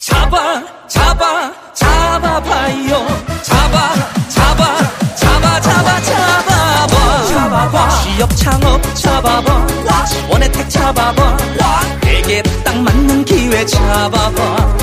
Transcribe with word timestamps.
잡아 0.00 0.62
잡아 0.88 1.52
잡아봐요. 1.74 3.06
잡아 3.42 3.94
잡아 4.30 4.78
잡아 5.14 5.60
잡아 5.60 6.00
잡아봐. 6.00 7.26
잡아봐. 7.28 7.88
취업 8.02 8.34
창업 8.34 8.94
잡아봐. 8.94 9.66
원혜택 10.30 10.70
잡아봐. 10.70 11.36
내게 12.00 12.42
딱 12.64 12.74
맞는 12.78 13.26
기회 13.26 13.66
잡아봐. 13.66 14.74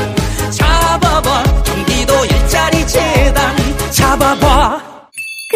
잡아봐. 0.51 1.43
경기도 1.63 2.23
일자리 2.25 2.85
재단 2.85 3.55
잡아봐 3.89 4.79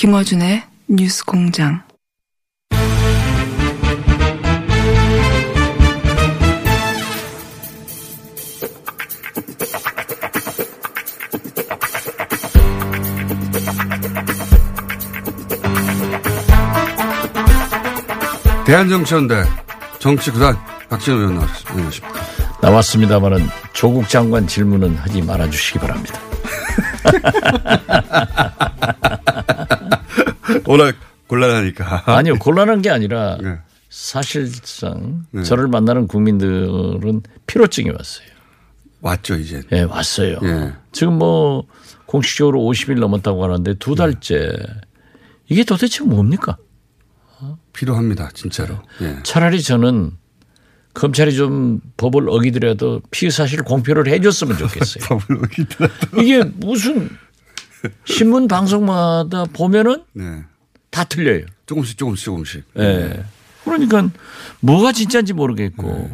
김어준의 0.00 0.62
뉴스 0.88 1.22
공장. 1.26 1.82
대한정치연대 18.64 19.44
정치구단 19.98 20.56
박진호 20.88 21.18
의원 21.18 21.34
나왔습니다. 21.34 21.72
안녕하십니까. 21.72 22.20
나왔습니다만은 22.62 23.48
조국 23.74 24.08
장관 24.08 24.46
질문은 24.46 24.96
하지 24.96 25.20
말아주시기 25.20 25.78
바랍니다. 25.78 26.18
워낙 30.66 30.96
곤란하니까. 31.26 32.02
아니요, 32.06 32.36
곤란한 32.38 32.82
게 32.82 32.90
아니라 32.90 33.38
네. 33.42 33.58
사실상 33.88 35.24
네. 35.30 35.42
저를 35.42 35.68
만나는 35.68 36.06
국민들은 36.06 37.22
피로증이 37.46 37.90
왔어요. 37.90 38.26
왔죠, 39.00 39.36
이제. 39.36 39.62
예, 39.72 39.82
왔어요. 39.82 40.38
예. 40.42 40.72
지금 40.92 41.18
뭐 41.18 41.64
공식적으로 42.06 42.60
50일 42.60 42.98
넘었다고 42.98 43.42
하는데 43.44 43.74
두 43.74 43.94
달째 43.94 44.52
이게 45.48 45.64
도대체 45.64 46.04
뭡니까? 46.04 46.56
필요합니다, 47.72 48.30
진짜로. 48.34 48.76
예. 49.00 49.18
차라리 49.22 49.62
저는 49.62 50.12
검찰이 50.92 51.34
좀 51.34 51.80
법을 51.96 52.28
어기더라도 52.28 53.00
피의 53.10 53.30
사실 53.30 53.62
공표를 53.62 54.08
해줬으면 54.08 54.58
좋겠어요. 54.58 55.04
법을 55.08 55.44
어기더라도. 55.44 56.20
이게 56.20 56.42
무슨 56.42 57.08
신문 58.04 58.48
방송마다 58.48 59.44
보면은 59.52 60.04
네. 60.12 60.44
다 60.90 61.04
틀려요. 61.04 61.46
조금씩, 61.66 61.96
조금씩, 61.96 62.24
조금씩. 62.24 62.64
예. 62.78 63.24
그러니까 63.64 64.10
뭐가 64.60 64.92
진짜인지 64.92 65.32
모르겠고 65.32 66.10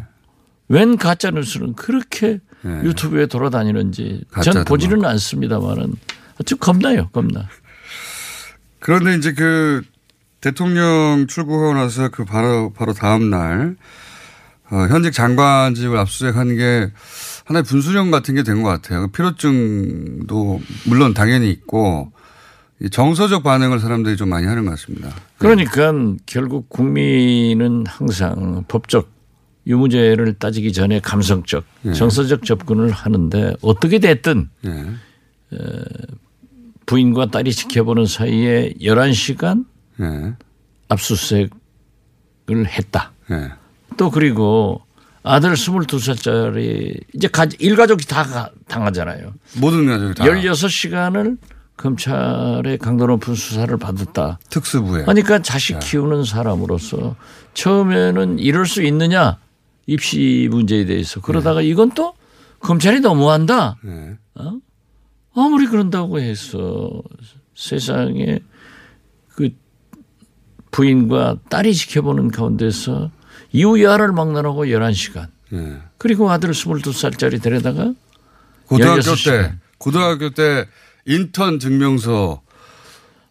웬 0.68 0.96
가짜 0.96 1.30
뉴스는 1.30 1.74
그렇게 1.74 2.40
네. 2.62 2.82
유튜브에 2.82 3.26
돌아다니는지 3.26 4.24
전 4.42 4.64
보지는 4.64 5.04
않습니다만은 5.04 5.94
좀 6.44 6.58
겁나요, 6.58 7.08
겁나. 7.10 7.48
그런데 8.80 9.14
이제 9.14 9.32
그 9.32 9.82
대통령 10.40 11.26
출국하고 11.28 11.74
나서 11.74 12.08
그 12.08 12.24
바로, 12.24 12.72
바로 12.72 12.92
다음 12.92 13.30
날 13.30 13.76
어, 14.70 14.76
현직 14.88 15.12
장관직을 15.12 15.96
압수수색한 15.96 16.56
게 16.56 16.90
하나의 17.46 17.62
분수령 17.64 18.10
같은 18.10 18.34
게 18.34 18.42
된 18.42 18.62
것 18.62 18.68
같아요. 18.68 19.02
그 19.02 19.08
피로증도 19.08 20.60
물론 20.86 21.14
당연히 21.14 21.50
있고 21.50 22.12
이 22.80 22.90
정서적 22.90 23.42
반응을 23.42 23.80
사람들이 23.80 24.16
좀 24.16 24.28
많이 24.28 24.46
하는 24.46 24.64
것 24.64 24.70
같습니다. 24.72 25.10
그러니까 25.38 25.92
결국 26.26 26.68
국민은 26.68 27.84
항상 27.86 28.64
법적 28.68 29.08
유무죄를 29.66 30.34
따지기 30.34 30.72
전에 30.72 31.00
감성적, 31.00 31.64
예. 31.86 31.92
정서적 31.92 32.44
접근을 32.44 32.90
하는데 32.90 33.54
어떻게 33.62 33.98
됐든 33.98 34.48
예. 34.66 34.84
부인과 36.86 37.26
딸이 37.32 37.52
지켜보는 37.52 38.06
사이에 38.06 38.74
11시간 38.80 39.64
예. 40.00 40.34
압수수색을 40.88 41.48
했다. 42.66 43.12
예. 43.30 43.50
또 43.96 44.10
그리고 44.10 44.82
아들 45.28 45.54
22살짜리 45.54 47.00
이제 47.14 47.26
가- 47.28 47.46
일가족이 47.58 48.06
다 48.06 48.22
가- 48.22 48.50
당하잖아요. 48.68 49.32
모든 49.60 49.86
가족이 49.86 50.14
다 50.14 50.24
16시간을 50.24 51.38
검찰의 51.76 52.78
강도 52.78 53.06
높은 53.06 53.34
수사를 53.34 53.76
받았다. 53.76 54.38
특수부에. 54.48 55.02
그러니까 55.02 55.42
자식 55.42 55.78
키우는 55.80 56.24
사람으로서 56.24 57.16
처음에는 57.54 58.38
이럴 58.38 58.66
수 58.66 58.82
있느냐 58.84 59.38
입시 59.86 60.48
문제에 60.50 60.84
대해서 60.84 61.20
그러다가 61.20 61.60
이건 61.60 61.90
또 61.90 62.14
검찰이 62.60 63.00
너무한다. 63.00 63.76
네. 63.82 64.16
어? 64.36 64.54
아무리 65.34 65.66
그런다고 65.66 66.18
해서 66.20 66.90
세상에 67.54 68.38
그 69.34 69.50
부인과 70.70 71.36
딸이 71.50 71.74
지켜보는 71.74 72.30
가운데서 72.30 73.10
이후야를 73.56 74.12
막론하고 74.12 74.66
11시간 74.66 75.28
예. 75.52 75.78
그리고 75.98 76.30
아들 76.30 76.50
22살짜리 76.50 77.40
데려다가 77.42 77.92
고등학교 78.66 79.00
16시간. 79.00 79.24
때 79.24 79.54
고등학교 79.78 80.30
때 80.30 80.66
인턴 81.06 81.58
증명서 81.58 82.42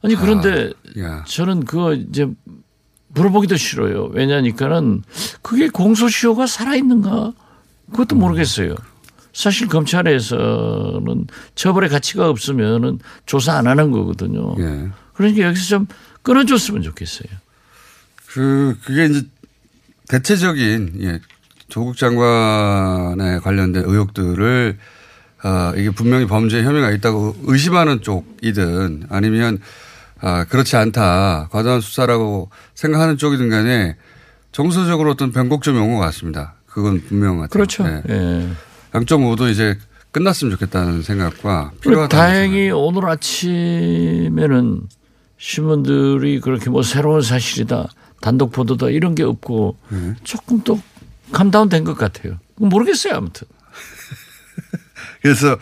아니 0.02 0.16
그런데 0.16 0.72
야. 1.00 1.24
저는 1.28 1.66
그거 1.66 1.94
이제 1.94 2.28
물어보기도 3.10 3.56
싫어요. 3.56 4.06
왜냐니까는 4.14 5.04
그게 5.42 5.70
공소시효가 5.70 6.48
살아있는가? 6.48 7.34
그것도 7.92 8.16
모르겠어요. 8.16 8.76
사실 9.32 9.68
검찰에서는 9.68 11.28
처벌의 11.56 11.90
가치가 11.90 12.30
없으면은 12.30 13.00
조사 13.26 13.54
안 13.54 13.68
하는 13.68 13.92
거거든요. 13.92 14.56
예. 14.60 14.90
그러니까 15.14 15.48
여기서 15.48 15.66
좀 15.66 15.88
끊어줬으면 16.24 16.82
좋겠어요. 16.82 17.30
그 18.28 18.78
그게 18.84 19.06
이제 19.06 19.24
대체적인 20.08 20.94
예, 21.02 21.20
조국 21.68 21.98
장관에 21.98 23.40
관련된 23.40 23.84
의혹들을 23.86 24.78
아, 25.44 25.74
이게 25.76 25.90
분명히 25.90 26.26
범죄 26.26 26.64
혐의가 26.64 26.92
있다고 26.92 27.36
의심하는 27.44 28.02
쪽이든 28.02 29.08
아니면 29.10 29.60
아, 30.22 30.46
그렇지 30.46 30.76
않다 30.76 31.50
과도한 31.52 31.82
수사라고 31.82 32.50
생각하는 32.74 33.18
쪽이든 33.18 33.50
간에 33.50 33.96
정서적으로 34.52 35.12
어떤 35.12 35.32
변곡점이 35.32 35.78
온 35.78 35.94
것 35.96 36.00
같습니다. 36.00 36.56
그건 36.66 37.02
분명한 37.02 37.38
것 37.38 37.50
같아요. 37.50 37.50
그렇죠. 37.50 37.86
예. 37.86 38.14
예. 38.14 38.50
양쪽 38.96 39.22
모두 39.22 39.50
이제 39.50 39.78
끝났으면 40.12 40.52
좋겠다는 40.52 41.02
생각과 41.02 41.72
필요하다. 41.82 42.18
다행히 42.18 42.70
오늘 42.72 43.06
아침에는 43.10 44.82
신문들이 45.38 46.40
그렇게 46.40 46.70
뭐 46.70 46.82
새로운 46.84 47.22
사실이다, 47.22 47.88
단독 48.26 48.52
보도다 48.52 48.90
이런 48.90 49.14
게 49.14 49.22
없고 49.22 49.78
조금 50.24 50.60
또 50.64 50.82
감다운 51.32 51.70
된 51.70 51.84
것 51.84 51.96
같아요. 51.96 52.40
모르겠어요 52.56 53.14
아무튼. 53.14 53.46
그래서 55.22 55.58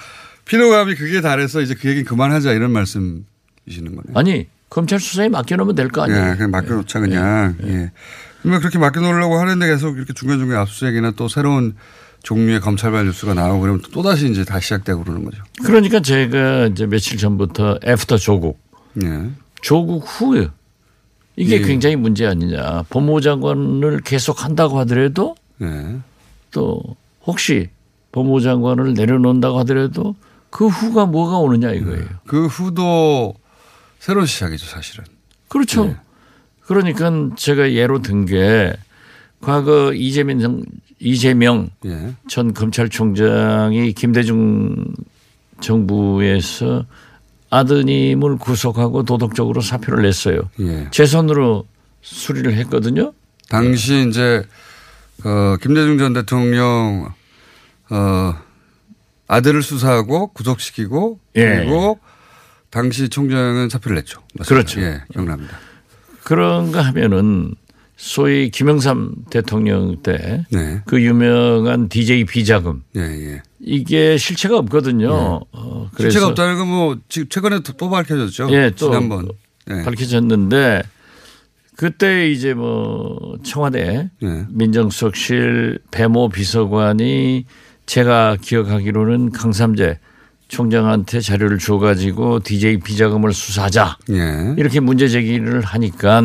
피로감이 0.46 0.96
그게 0.96 1.20
달해서 1.20 1.60
이제 1.60 1.74
그 1.74 1.90
얘기 1.90 2.06
그만하자 2.06 2.54
이런 2.54 2.72
말씀이시는 2.72 3.96
거네요. 3.96 4.14
아니 4.16 4.48
검찰 4.70 5.02
수사에 5.02 5.28
맡겨놓으면 5.28 5.76
될 5.76 5.90
거 5.90 6.04
아니에요. 6.04 6.30
예, 6.32 6.36
그냥 6.36 6.52
맡겨놓자 6.52 7.02
그냥. 7.02 7.58
예. 7.64 7.92
그러면 8.42 8.62
그렇게 8.62 8.80
맡겨놓으려고 8.80 9.38
하는데 9.40 9.68
계속 9.68 9.98
이렇게 9.98 10.14
중간중간 10.14 10.58
압수수색이나 10.60 11.12
또 11.18 11.28
새로운 11.28 11.76
종류의 12.24 12.62
검찰발 12.62 13.06
뉴스가 13.06 13.34
나오고 13.34 13.60
그러면 13.60 13.82
또 13.92 14.02
다시 14.04 14.30
이제 14.30 14.46
다시 14.46 14.68
시작되고 14.68 15.04
그러는 15.04 15.26
거죠. 15.26 15.44
그러니까 15.66 16.00
제가 16.00 16.68
이제 16.68 16.86
며칠 16.86 17.18
전부터 17.18 17.80
after 17.86 18.16
조국, 18.18 18.58
예. 19.04 19.30
조국 19.62 20.00
후에 20.06 20.48
이게 21.36 21.56
예. 21.56 21.62
굉장히 21.62 21.96
문제 21.96 22.26
아니냐. 22.26 22.84
법무부 22.90 23.22
장관을 23.22 24.02
계속 24.02 24.44
한다고 24.44 24.80
하더라도 24.80 25.36
예. 25.62 25.98
또 26.52 26.82
혹시 27.26 27.70
법무부 28.12 28.42
장관을 28.42 28.94
내려놓는다고 28.94 29.58
하더라도 29.60 30.16
그 30.50 30.68
후가 30.68 31.06
뭐가 31.08 31.38
오느냐 31.40 31.72
이거예요. 31.72 32.06
그 32.28 32.46
후도 32.46 33.34
새로운 34.00 34.26
시작이죠, 34.28 34.66
사실은. 34.68 35.06
그렇죠. 35.48 35.86
네. 35.86 35.96
그러니까 36.62 37.12
제가 37.36 37.72
예로 37.74 38.02
든 38.02 38.26
게 38.26 38.74
과거 39.42 39.92
이재명 39.94 40.40
정- 40.40 40.64
이재명 41.00 41.70
예. 41.86 42.14
전 42.30 42.54
검찰총장이 42.54 43.92
김대중 43.94 44.86
정부에서 45.60 46.86
아드님을 47.54 48.38
구속하고 48.38 49.04
도덕적으로 49.04 49.62
사표를 49.62 50.04
냈어요. 50.04 50.50
예. 50.60 50.88
제 50.92 51.06
손으로 51.06 51.68
수리를 52.02 52.52
했거든요. 52.56 53.14
당시 53.50 54.08
이제 54.10 54.44
어, 55.24 55.58
김대중 55.62 56.00
전 56.00 56.14
대통령 56.14 57.14
어, 57.92 58.34
아들을 59.28 59.62
수사하고 59.62 60.28
구속시키고 60.34 61.20
예. 61.36 61.58
그리고 61.58 62.00
당시 62.72 63.08
총장은 63.08 63.70
사표를 63.70 63.98
냈죠. 63.98 64.22
맞습니다. 64.34 64.50
그렇죠. 64.50 64.82
예, 64.82 65.04
기억납니다. 65.12 65.60
그런가 66.24 66.82
하면은 66.82 67.54
소위 67.96 68.50
김영삼 68.50 69.26
대통령 69.30 70.02
때그 70.02 70.46
네. 70.52 70.82
유명한 70.94 71.88
DJ 71.88 72.26
비자금 72.26 72.84
예, 72.96 73.02
예. 73.02 73.44
이게 73.66 74.18
실체가 74.18 74.58
없거든요. 74.60 75.42
어, 75.52 75.90
그래서 75.94 76.12
실체가 76.12 76.28
없다는 76.28 76.58
건 76.58 76.68
뭐 76.68 76.98
지금 77.08 77.30
최근에 77.30 77.60
또, 77.62 77.74
또 77.74 77.90
밝혀졌죠. 77.90 78.50
예, 78.52 78.72
또 78.72 78.88
지난번. 78.88 79.30
예. 79.70 79.84
밝혀졌는데 79.84 80.84
그때 81.78 82.30
이제 82.30 82.54
뭐 82.54 83.38
청와대 83.44 84.10
예. 84.22 84.46
민정수석실 84.50 85.80
배모 85.92 86.30
비서관이 86.30 87.46
제가 87.86 88.38
기억하기로는 88.42 89.32
강삼재 89.32 90.00
총장한테 90.50 91.20
자료를 91.22 91.58
줘가지고 91.58 92.42
DJ 92.42 92.80
비자금을 92.82 93.34
수사하자 93.34 93.98
예. 94.12 94.56
이렇게 94.58 94.80
문제 94.82 95.08
제기를 95.08 95.62
하니까 95.62 96.22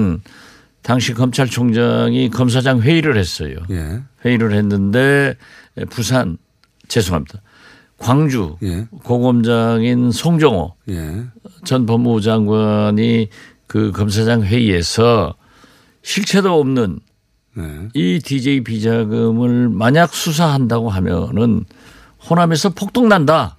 당시 0.82 1.14
검찰총장이 1.14 2.30
검사장 2.30 2.80
회의를 2.80 3.16
했어요. 3.16 3.56
예. 3.70 4.00
회의를 4.24 4.52
했는데 4.54 5.34
부산 5.90 6.36
죄송합니다. 6.88 7.42
광주 7.98 8.56
예. 8.62 8.86
고검장인 9.02 10.12
송정호 10.12 10.74
예. 10.90 11.24
전 11.64 11.86
법무부 11.86 12.20
장관이 12.20 13.28
그 13.66 13.92
검사장 13.92 14.42
회의에서 14.42 15.34
실체도 16.02 16.58
없는 16.58 17.00
네. 17.54 17.88
이 17.94 18.20
DJ 18.20 18.62
비자금을 18.62 19.68
만약 19.68 20.14
수사한다고 20.14 20.90
하면은 20.90 21.64
호남에서 22.28 22.70
폭동 22.70 23.08
난다. 23.08 23.56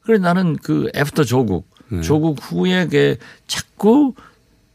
그래 0.00 0.18
나는 0.18 0.56
그 0.56 0.90
after 0.96 1.24
조국, 1.24 1.70
조국 2.02 2.38
후에 2.40 2.86
그 2.88 3.16
자꾸 3.46 4.14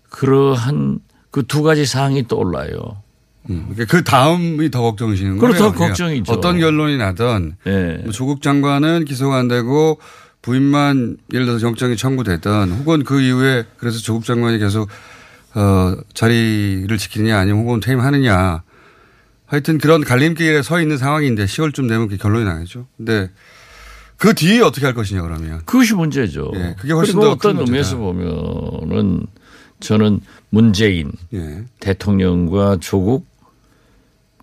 그러한 0.09 0.99
그 1.33 1.41
두 1.41 1.63
가지 1.63 1.85
사항이 1.85 2.27
떠올라요. 2.27 3.01
음. 3.49 3.75
그 3.89 4.03
다음이 4.03 4.71
더 4.71 4.81
걱정이시는 4.81 5.37
거예요. 5.37 5.41
그렇죠. 5.41 5.73
그러니까 5.73 5.87
걱정이죠. 5.87 6.31
어떤 6.31 6.59
결론이 6.59 6.97
나든 6.97 7.55
예. 7.67 8.01
뭐 8.03 8.11
조국 8.11 8.41
장관은 8.41 9.05
기소가 9.05 9.37
안 9.37 9.47
되고 9.47 9.99
부인만 10.41 11.17
예를 11.33 11.45
들어서 11.45 11.67
영장이 11.67 11.97
청구되든 11.97 12.71
혹은 12.71 13.03
그 13.03 13.21
이후에 13.21 13.65
그래서 13.77 13.99
조국 13.99 14.25
장관이 14.25 14.59
계속 14.59 14.89
어, 15.55 15.95
자리를 16.13 16.97
지키느냐 16.97 17.37
아니면 17.37 17.63
혹은 17.63 17.79
퇴임하느냐 17.79 18.63
하여튼 19.45 19.77
그런 19.77 20.03
갈림길에 20.03 20.61
서 20.63 20.81
있는 20.81 20.97
상황인데 20.97 21.45
10월쯤 21.45 21.87
되면 21.87 22.07
그 22.07 22.17
결론이 22.17 22.45
나겠죠. 22.45 22.87
근데 22.97 23.29
그 24.17 24.33
뒤에 24.33 24.61
어떻게 24.61 24.85
할 24.85 24.95
것이냐 24.95 25.21
그러면. 25.21 25.61
그것이 25.65 25.93
문제죠. 25.93 26.51
예, 26.55 26.75
그게 26.79 26.93
훨씬 26.93 27.19
더큰 27.19 27.29
어떤. 27.51 27.59
의미에서 27.59 27.97
보면은 27.97 29.27
저는 29.79 30.21
문재인 30.49 31.11
예. 31.33 31.65
대통령과 31.79 32.77
조국 32.79 33.27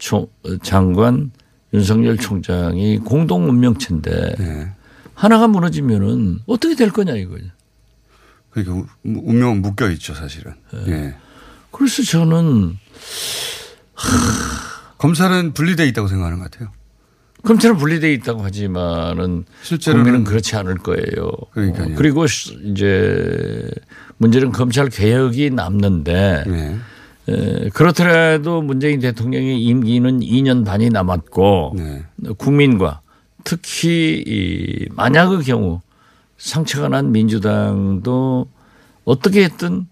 총- 0.00 0.26
장관 0.62 1.30
윤석열 1.73 2.16
총장이 2.16 2.99
공동 2.99 3.49
운명체인데 3.49 4.35
예. 4.40 4.73
하나가 5.14 5.47
무너지면은 5.47 6.40
어떻게 6.47 6.75
될 6.75 6.90
거냐 6.90 7.14
이거죠. 7.14 7.45
그러니까 8.50 8.75
우- 8.75 8.87
운명은 9.04 9.62
묶여 9.62 9.88
있죠 9.90 10.14
사실은. 10.14 10.54
예. 10.88 11.14
그래서 11.71 12.02
저는 12.02 12.76
검찰은 14.99 15.52
분리돼 15.52 15.87
있다고 15.88 16.09
생각하는 16.09 16.38
것 16.38 16.50
같아요. 16.50 16.71
검찰은 17.45 17.76
분리돼 17.76 18.12
있다고 18.14 18.42
하지만은 18.42 19.45
실제로는 19.62 20.04
국민은 20.04 20.25
그렇지 20.25 20.57
않을 20.57 20.76
거예요. 20.78 21.30
그러니까요. 21.52 21.92
어, 21.92 21.95
그리고 21.97 22.26
시- 22.26 22.59
이제 22.64 23.71
문제는 24.19 24.52
검찰 24.52 24.88
개혁이 24.88 25.50
남는데 25.50 26.45
예. 26.49 26.76
에, 27.29 27.69
그렇더라도 27.71 28.62
문재인 28.62 29.00
대통령의 29.00 29.62
임기는 29.62 30.21
2년 30.21 30.65
반이 30.65 30.91
남았고 30.91 31.75
네. 31.77 32.03
국민과 32.39 33.00
특히 33.45 34.23
이 34.27 34.89
만약의 34.95 35.45
경우 35.45 35.81
상처가 36.39 36.89
난 36.89 37.12
민주당도 37.12 38.49
어떻게 39.05 39.45
했든 39.45 39.87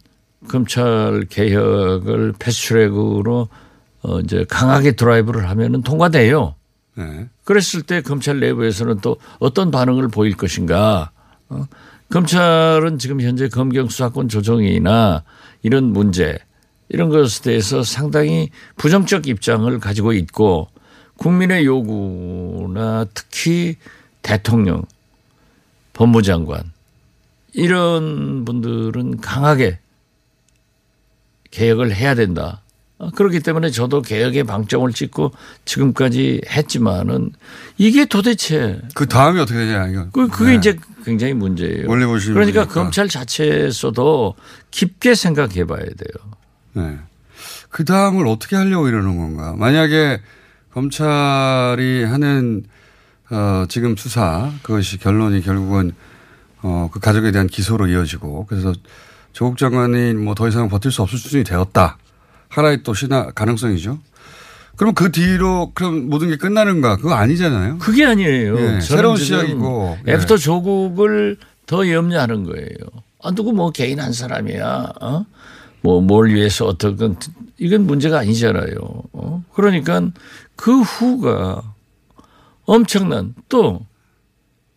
검찰 0.49 1.27
개혁을 1.29 2.35
패스트트랙으로 2.39 3.49
어 4.03 4.21
이제 4.21 4.45
강하게 4.49 4.93
드라이브를 4.93 5.49
하면은 5.51 5.83
통과돼요. 5.83 6.55
예. 6.99 7.29
그랬을 7.45 7.83
때 7.83 8.01
검찰 8.01 8.41
내부에서는 8.41 9.01
또 9.01 9.17
어떤 9.39 9.71
반응을 9.71 10.09
보일 10.09 10.37
것인가. 10.37 11.11
어? 11.49 11.65
검찰은 12.11 12.99
지금 12.99 13.21
현재 13.21 13.49
검경 13.49 13.89
수사권 13.89 14.29
조정이나 14.29 15.25
이런 15.63 15.93
문제 15.93 16.39
이런 16.89 17.09
것에 17.09 17.43
대해서 17.43 17.83
상당히 17.83 18.51
부정적 18.77 19.27
입장을 19.27 19.79
가지고 19.79 20.13
있고 20.13 20.69
국민의 21.17 21.67
요구나 21.67 23.05
특히 23.13 23.77
대통령, 24.23 24.85
법무장관 25.93 26.73
이런 27.53 28.45
분들은 28.45 29.21
강하게 29.21 29.79
개혁을 31.51 31.95
해야 31.95 32.15
된다. 32.15 32.63
어, 32.99 33.11
그렇기 33.11 33.41
때문에 33.41 33.71
저도 33.71 34.03
개혁의 34.03 34.45
방점을 34.45 34.93
찍고 34.93 35.33
지금까지 35.65 36.41
했지만은 36.49 37.33
이게 37.77 38.05
도대체 38.05 38.81
그 38.95 39.07
다음이 39.07 39.41
어떻게 39.41 39.59
되냐 39.59 39.87
이거. 39.89 40.09
그 40.13 40.29
그게 40.29 40.51
네. 40.53 40.57
이제 40.57 40.77
굉장히 41.05 41.33
문제예요. 41.33 41.87
보시는 41.87 42.35
그러니까 42.35 42.63
분이니까. 42.63 42.67
검찰 42.67 43.09
자체에서도 43.09 44.35
깊게 44.73 45.15
생각해 45.15 45.65
봐야 45.65 45.85
돼요. 45.85 46.38
네. 46.79 46.99
그 47.71 47.85
다음을 47.85 48.27
어떻게 48.27 48.57
하려고 48.57 48.89
이러는 48.89 49.17
건가? 49.19 49.55
만약에 49.57 50.21
검찰이 50.73 52.05
하는 52.05 52.65
어, 53.31 53.65
지금 53.69 53.97
수사 53.97 54.51
그것이 54.63 54.99
결론이 54.99 55.43
결국은 55.43 55.93
어, 56.63 56.89
그 56.93 56.99
가족에 57.01 57.31
대한 57.31 57.47
기소로 57.47 57.89
이어지고 57.89 58.47
그래서 58.49 58.73
조국 59.33 59.59
장관이 59.59 60.15
뭐 60.15 60.35
더 60.35 60.49
이상 60.49 60.69
버틸 60.69 60.91
수 60.91 61.03
없을 61.03 61.19
수준이 61.19 61.45
되었다. 61.45 61.99
하나의 62.49 62.83
또 62.83 62.95
신화 62.95 63.31
가능성이죠. 63.33 63.99
그럼 64.77 64.95
그 64.95 65.11
뒤로 65.13 65.73
그럼 65.75 66.09
모든 66.09 66.29
게 66.29 66.37
끝나는가? 66.37 66.97
그거 66.97 67.15
아니잖아요. 67.15 67.79
그게 67.79 68.07
아니에요. 68.07 68.59
예, 68.59 68.81
새로운 68.81 69.17
시작이고. 69.17 69.99
예. 70.07 70.13
after 70.13 70.37
조국을 70.39 71.37
더 71.67 71.89
염려하는 71.91 72.45
거예요. 72.45 72.69
아, 73.23 73.33
누구 73.33 73.53
뭐 73.53 73.71
개인 73.71 74.01
한 74.01 74.13
사람이야. 74.13 74.93
어? 75.03 75.25
뭐 75.89 76.01
뭘 76.03 76.29
위해서 76.29 76.67
어떻건 76.67 77.17
이건 77.57 77.87
문제가 77.87 78.19
아니잖아요. 78.19 78.75
어? 79.13 79.43
그러니까 79.55 80.03
그 80.55 80.81
후가 80.83 81.63
엄청난 82.67 83.35
또 83.49 83.81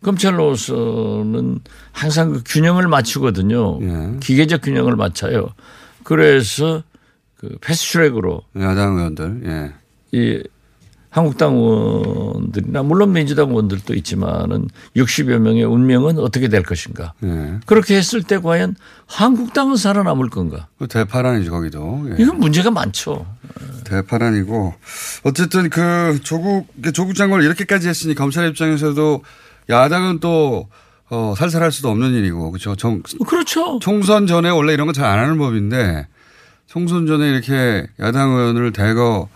검찰로서는 0.02 1.60
항상 1.92 2.32
그 2.32 2.42
균형을 2.46 2.88
맞추거든요. 2.88 3.78
예. 3.82 4.18
기계적 4.20 4.62
균형을 4.62 4.96
맞춰요. 4.96 5.48
그래서 6.02 6.82
그 7.36 7.56
패스트트랙으로 7.60 8.42
야당 8.58 8.96
의원들. 8.96 9.42
예. 9.44 9.72
이 10.12 10.42
한국당 11.12 11.52
의원들이나 11.54 12.82
물론 12.82 13.12
민주당 13.12 13.50
의원들도 13.50 13.94
있지만은 13.96 14.68
60여 14.96 15.38
명의 15.38 15.62
운명은 15.62 16.18
어떻게 16.18 16.48
될 16.48 16.62
것인가. 16.62 17.12
예. 17.22 17.58
그렇게 17.66 17.96
했을 17.96 18.22
때 18.22 18.38
과연 18.38 18.76
한국당은 19.06 19.76
살아남을 19.76 20.30
건가. 20.30 20.68
그 20.78 20.88
대파란이죠 20.88 21.50
거기도. 21.50 22.02
예. 22.08 22.22
이건 22.22 22.38
문제가 22.38 22.70
많죠. 22.70 23.26
대파란이고 23.84 24.72
어쨌든 25.24 25.68
그 25.68 26.18
조국 26.22 26.66
조국 26.94 27.14
장관을 27.14 27.44
이렇게까지 27.44 27.88
했으니 27.88 28.14
검찰 28.14 28.48
입장에서도 28.48 29.22
야당은 29.68 30.20
또 30.20 30.68
어, 31.10 31.34
살살할 31.36 31.70
수도 31.72 31.90
없는 31.90 32.14
일이고 32.14 32.52
그렇죠. 32.52 32.74
정, 32.74 33.02
그렇죠. 33.26 33.78
총선 33.80 34.26
전에 34.26 34.48
원래 34.48 34.72
이런 34.72 34.86
건 34.86 34.94
잘 34.94 35.04
안 35.04 35.18
하는 35.18 35.36
법인데 35.36 36.06
총선 36.66 37.06
전에 37.06 37.28
이렇게 37.28 37.86
야당 38.00 38.30
의원을 38.30 38.72
대거 38.72 39.28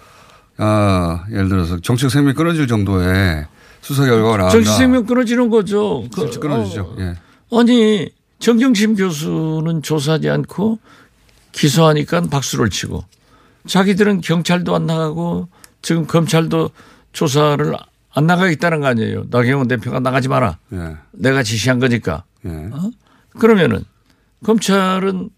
아, 0.59 1.25
예를 1.31 1.49
들어서 1.49 1.79
정책 1.81 2.11
생명 2.11 2.35
끊어질 2.35 2.67
정도의 2.67 3.47
수사 3.81 4.05
결과가 4.05 4.37
나온다. 4.39 4.51
정치 4.53 4.71
생명 4.77 5.05
끊어지는 5.07 5.51
거죠. 5.51 6.05
그, 6.15 6.23
진짜 6.23 6.41
끊어지죠. 6.41 6.97
예. 6.99 7.15
어, 7.51 7.61
아니 7.61 8.09
정경심 8.39 8.97
교수는 8.97 9.83
조사하지 9.83 10.29
않고 10.31 10.79
기소하니까 11.53 12.23
박수를 12.23 12.71
치고 12.71 13.05
자기들은 13.67 14.21
경찰도 14.21 14.75
안 14.75 14.87
나가고 14.87 15.49
지금 15.83 16.07
검찰도 16.07 16.71
조사를 17.13 17.75
안 18.15 18.27
나가겠다는 18.27 18.81
거 18.81 18.87
아니에요. 18.87 19.25
나경원 19.31 19.69
대표가 19.69 20.01
나가지 20.01 20.29
마라. 20.29 20.59
예. 20.73 20.97
내가 21.13 21.43
지시한 21.43 21.79
거니까. 21.79 22.25
예. 22.45 22.49
어? 22.51 22.91
그러면은 23.39 23.85
검찰은 24.45 25.31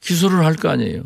기소를 0.00 0.44
할 0.44 0.54
거 0.56 0.68
아니에요. 0.70 1.02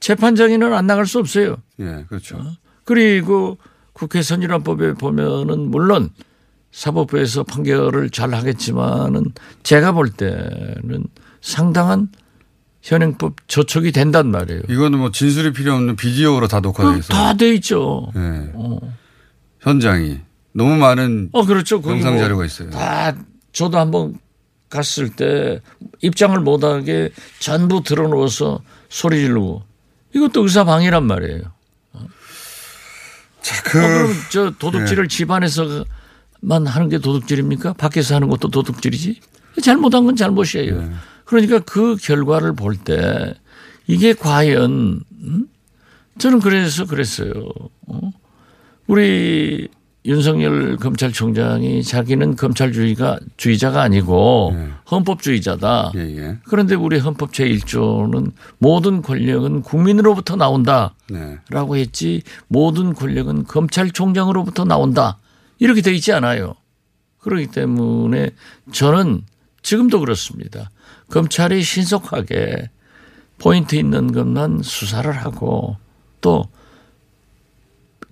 재판장에는 0.00 0.72
안 0.72 0.86
나갈 0.86 1.06
수 1.06 1.18
없어요. 1.18 1.56
예. 1.80 2.04
그렇죠. 2.08 2.38
그리고 2.86 3.58
국회 3.92 4.22
선진화법에 4.22 4.94
보면은 4.94 5.70
물론 5.70 6.10
사법부에서 6.70 7.42
판결을 7.42 8.10
잘 8.10 8.32
하겠지만은 8.34 9.32
제가 9.62 9.92
볼 9.92 10.10
때는 10.10 11.04
상당한 11.40 12.08
현행법 12.82 13.34
저촉이 13.48 13.90
된단 13.90 14.30
말이에요. 14.30 14.62
이거는 14.68 15.00
뭐 15.00 15.10
진술이 15.10 15.52
필요 15.52 15.74
없는 15.74 15.96
비디오로 15.96 16.46
다 16.46 16.60
녹화돼 16.60 16.98
있어요. 17.00 17.16
다 17.18 17.34
돼 17.34 17.54
있죠. 17.54 18.12
예. 18.14 18.50
어. 18.54 18.78
현장이 19.60 20.20
너무 20.52 20.76
많은 20.76 21.30
어, 21.32 21.44
그렇죠. 21.44 21.82
영상 21.84 22.12
뭐 22.14 22.22
자료가 22.22 22.44
있어요. 22.44 22.70
다 22.70 23.16
저도 23.52 23.78
한번 23.78 24.14
갔을 24.68 25.08
때 25.08 25.60
입장을 26.02 26.38
못하게 26.40 27.10
전부 27.40 27.82
들어놓아서 27.82 28.60
소리 28.88 29.16
지르고 29.22 29.62
이것도 30.14 30.42
의사 30.44 30.62
방해란 30.64 31.04
말이에요. 31.04 31.42
자, 33.46 33.62
그 33.62 33.78
어, 33.78 33.86
그럼 33.88 34.12
저 34.30 34.50
도둑질을 34.58 35.06
집안에서만 35.08 36.66
하는 36.66 36.88
게 36.88 36.98
도둑질입니까? 36.98 37.74
밖에서 37.74 38.16
하는 38.16 38.28
것도 38.28 38.48
도둑질이지? 38.48 39.20
잘못한 39.62 40.04
건 40.04 40.16
잘못이에요. 40.16 40.90
그러니까 41.24 41.60
그 41.60 41.96
결과를 41.96 42.54
볼 42.54 42.76
때 42.76 43.34
이게 43.86 44.12
과연 44.14 45.00
음? 45.22 45.46
저는 46.18 46.40
그래서 46.40 46.86
그랬어요. 46.86 47.32
어? 47.86 48.10
우리 48.88 49.68
윤석열 50.06 50.76
검찰총장이 50.76 51.82
자기는 51.82 52.36
검찰주의가 52.36 53.18
주의자가 53.36 53.82
아니고 53.82 54.54
헌법주의자다. 54.90 55.92
예, 55.96 56.00
예. 56.16 56.38
그런데 56.44 56.76
우리 56.76 56.98
헌법 56.98 57.32
제1조는 57.32 58.32
모든 58.58 59.02
권력은 59.02 59.62
국민으로부터 59.62 60.36
나온다. 60.36 60.94
네. 61.10 61.38
라고 61.50 61.76
했지 61.76 62.22
모든 62.46 62.94
권력은 62.94 63.44
검찰총장으로부터 63.44 64.64
나온다. 64.64 65.18
이렇게 65.58 65.82
돼 65.82 65.92
있지 65.92 66.12
않아요. 66.12 66.54
그렇기 67.18 67.48
때문에 67.48 68.30
저는 68.72 69.22
지금도 69.62 69.98
그렇습니다. 69.98 70.70
검찰이 71.10 71.62
신속하게 71.62 72.70
포인트 73.38 73.74
있는 73.74 74.12
것만 74.12 74.60
수사를 74.62 75.10
하고 75.10 75.76
또 76.20 76.44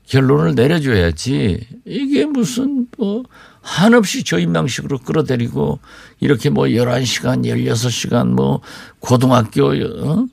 결론을 0.07 0.55
내려줘야지 0.55 1.67
이게 1.85 2.25
무슨 2.27 2.87
뭐 2.99 3.25
한없이 3.63 4.25
저인망식으로 4.25 4.99
끌어들이고 4.99 5.79
이렇게 6.21 6.51
뭐 6.51 6.65
11시간, 6.65 7.45
16시간 7.45 8.29
뭐 8.29 8.61
고등학교 9.01 9.69
어? 9.69 10.27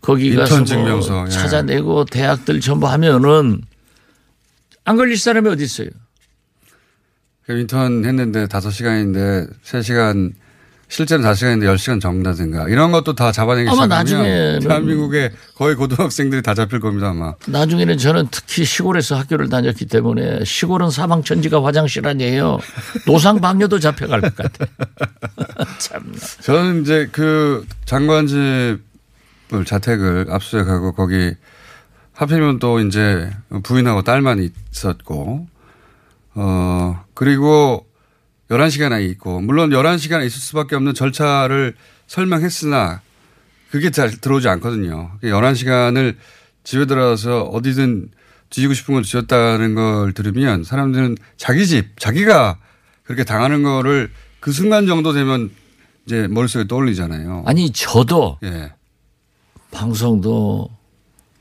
거기 0.00 0.34
가서 0.34 0.64
뭐 0.74 1.26
예. 1.26 1.30
찾아내고 1.30 2.06
대학들 2.06 2.60
전부 2.60 2.88
하면은 2.88 3.62
안 4.84 4.96
걸릴 4.96 5.18
사람이 5.18 5.48
어디 5.50 5.64
있어요. 5.64 5.90
그 7.44 7.58
인턴 7.58 8.04
했는데 8.04 8.46
5시간인데 8.46 9.50
3시간 9.62 10.32
실제는 10.90 11.24
5시간인데 11.30 11.64
10시간 11.74 12.00
적는다든가 12.00 12.68
이런 12.68 12.90
것도 12.92 13.14
다 13.14 13.30
잡아내기 13.30 13.68
아마 13.68 13.86
나중에는- 13.86 14.62
대한민국의 14.66 15.32
거의 15.54 15.74
고등학생들이 15.76 16.40
다 16.42 16.54
잡힐 16.54 16.80
겁니다 16.80 17.10
아마. 17.10 17.34
나중에는 17.46 17.98
저는 17.98 18.28
특히 18.30 18.64
시골에서 18.64 19.16
학교를 19.16 19.50
다녔기 19.50 19.84
때문에 19.86 20.44
시골은 20.44 20.90
사방천지가 20.90 21.62
화장실 21.62 22.06
아니에요. 22.06 22.58
노상방뇨도 23.06 23.78
잡혀갈 23.80 24.22
것 24.22 24.34
같아. 24.34 24.64
참. 25.78 26.14
저는 26.40 26.80
이제 26.82 27.08
그 27.12 27.66
장관집을 27.84 28.80
자택을 29.66 30.26
압수수색하고 30.30 30.92
거기 30.92 31.32
하필이면 32.14 32.58
또 32.60 32.80
이제 32.80 33.30
부인하고 33.62 34.02
딸만 34.02 34.50
있었고 34.72 35.46
어 36.34 37.04
그리고 37.14 37.86
11시간이 38.50 39.10
있고 39.10 39.40
물론 39.40 39.70
11시간 39.70 40.24
있을 40.24 40.40
수밖에 40.40 40.76
없는 40.76 40.94
절차를 40.94 41.74
설명했으나 42.06 43.02
그게 43.70 43.90
잘 43.90 44.10
들어오지 44.10 44.48
않거든요. 44.48 45.12
11시간을 45.22 46.16
집에 46.64 46.86
들어가서 46.86 47.42
어디든 47.44 48.08
뒤지고 48.50 48.74
싶은 48.74 48.94
걸 48.94 49.02
지었다는 49.02 49.74
걸 49.74 50.12
들으면 50.12 50.64
사람들은 50.64 51.16
자기 51.36 51.66
집, 51.66 51.98
자기가 52.00 52.58
그렇게 53.02 53.24
당하는 53.24 53.62
거를 53.62 54.10
그 54.40 54.52
순간 54.52 54.86
정도 54.86 55.12
되면 55.12 55.50
이제 56.06 56.26
머릿속에 56.28 56.66
떠올리잖아요. 56.66 57.44
아니 57.46 57.70
저도 57.70 58.38
예. 58.44 58.72
방송도 59.70 60.70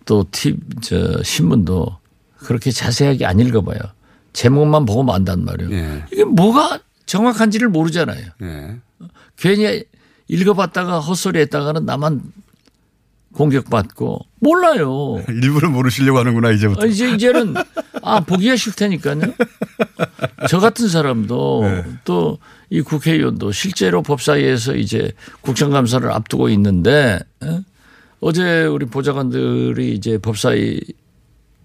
또 0.06 0.26
티, 0.32 0.58
저 0.82 1.24
신문도 1.24 1.98
그렇게 2.40 2.72
자세하게 2.72 3.26
안 3.26 3.40
읽어봐요. 3.40 3.80
제목만 4.34 4.86
보고 4.86 5.04
만단 5.04 5.46
말이에요. 5.46 5.72
예. 5.72 6.04
이게 6.12 6.26
뭐가 6.26 6.80
정확한지를 7.08 7.70
모르잖아요. 7.70 8.26
예. 8.44 8.76
괜히 9.38 9.84
읽어봤다가 10.28 11.00
헛소리 11.00 11.40
했다가는 11.40 11.86
나만 11.86 12.22
공격받고 13.34 14.20
몰라요. 14.40 15.24
일부러 15.30 15.70
모르시려고 15.70 16.20
하는구나 16.20 16.52
이제부터. 16.52 16.84
아, 16.84 16.86
이제 16.86 17.10
이제는 17.10 17.56
아 18.04 18.20
보기가 18.20 18.56
싫다니까요. 18.56 19.22
저 20.50 20.60
같은 20.60 20.88
사람도 20.88 21.62
네. 21.64 21.84
또이 22.04 22.82
국회의원도 22.86 23.52
실제로 23.52 24.02
법사위에서 24.02 24.76
이제 24.76 25.12
국정감사를 25.42 26.10
앞두고 26.12 26.50
있는데 26.50 27.20
에? 27.44 27.60
어제 28.20 28.66
우리 28.66 28.86
보좌관들이 28.86 29.94
이제 29.94 30.18
법사위 30.18 30.82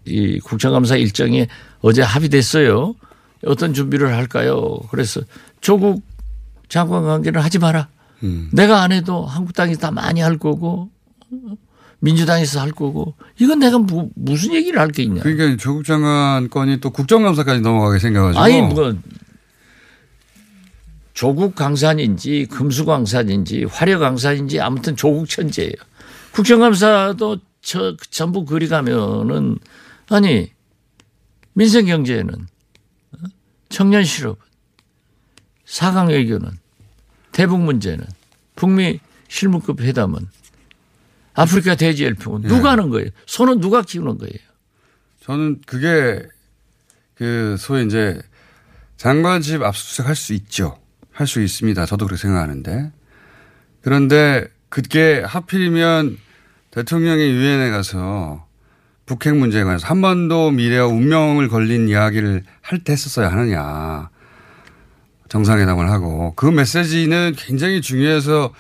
이 0.04 0.40
국정감사 0.40 0.96
일정이 0.96 1.46
어제 1.80 2.02
합의됐어요. 2.02 2.94
어떤 3.46 3.74
준비를 3.74 4.14
할까요? 4.14 4.78
그래서 4.90 5.20
조국 5.60 6.02
장관 6.68 7.04
관계는 7.04 7.40
하지 7.40 7.58
마라. 7.58 7.88
음. 8.22 8.48
내가 8.52 8.82
안 8.82 8.92
해도 8.92 9.26
한국 9.26 9.52
땅이 9.54 9.76
다 9.76 9.90
많이 9.90 10.20
할 10.20 10.38
거고 10.38 10.90
민주당에서 12.00 12.60
할 12.60 12.70
거고 12.72 13.14
이건 13.38 13.58
내가 13.58 13.78
무, 13.78 14.10
무슨 14.14 14.54
얘기를 14.54 14.80
할 14.80 14.90
게 14.90 15.02
있냐. 15.04 15.22
그러니까 15.22 15.56
조국 15.62 15.84
장관 15.84 16.48
건이 16.48 16.80
또 16.80 16.90
국정감사까지 16.90 17.60
넘어가게 17.60 17.98
생겨가지고. 17.98 18.42
아니 18.42 18.62
뭐 18.62 18.94
조국 21.14 21.54
강산인지 21.54 22.46
금수 22.50 22.84
강산인지 22.86 23.64
화려 23.64 23.98
강산인지 23.98 24.60
아무튼 24.60 24.96
조국 24.96 25.28
천재예요. 25.28 25.72
국정감사도 26.32 27.38
저 27.60 27.96
전부 28.10 28.44
그리 28.44 28.66
가면은 28.68 29.58
아니 30.08 30.50
민생 31.52 31.86
경제는 31.86 32.46
청년 33.72 34.04
실업은 34.04 34.36
사강 35.64 36.08
외교는 36.08 36.50
대북 37.32 37.60
문제는 37.60 38.04
북미 38.54 39.00
실무급 39.28 39.80
회담은 39.80 40.28
아프리카 41.34 41.74
돼지 41.74 42.04
열풍은 42.04 42.42
누가 42.42 42.72
하는 42.72 42.90
거예요? 42.90 43.08
손은 43.26 43.60
누가 43.60 43.80
키우는 43.82 44.18
거예요? 44.18 44.34
저는 45.20 45.62
그게 45.66 46.22
그 47.14 47.56
소위 47.58 47.86
이제 47.86 48.20
장관집 48.98 49.62
압수수색 49.62 50.06
할 50.06 50.14
수 50.14 50.34
있죠. 50.34 50.78
할 51.12 51.26
수 51.26 51.40
있습니다. 51.40 51.86
저도 51.86 52.06
그렇게 52.06 52.20
생각하는데. 52.20 52.92
그런데 53.80 54.46
그게 54.68 55.20
하필이면 55.24 56.18
대통령이 56.70 57.22
유엔에 57.22 57.70
가서 57.70 58.46
북핵 59.06 59.36
문제에 59.36 59.64
관해서 59.64 59.86
한 59.86 60.00
번도 60.00 60.50
미래와 60.52 60.86
운명을 60.86 61.48
걸린 61.48 61.88
이야기를 61.88 62.44
할 62.60 62.78
때 62.84 62.92
했었어야 62.92 63.30
하느냐. 63.30 64.10
정상회담을 65.28 65.90
하고 65.90 66.34
그 66.36 66.46
메시지는 66.46 67.34
굉장히 67.36 67.80
중요해서 67.80 68.52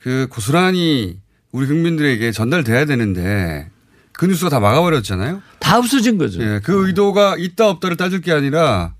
그 0.00 0.28
고스란히 0.30 1.18
우리 1.50 1.66
국민들에게 1.66 2.30
전달돼야 2.32 2.84
되는데 2.86 3.68
그 4.12 4.26
뉴스가 4.26 4.48
다 4.50 4.60
막아버렸잖아요. 4.60 5.42
다 5.58 5.78
없어진 5.78 6.18
거죠. 6.18 6.42
예, 6.42 6.60
그 6.62 6.86
의도가 6.86 7.36
있다 7.38 7.68
없다를 7.68 7.96
따질 7.96 8.20
게 8.20 8.32
아니라 8.32 8.94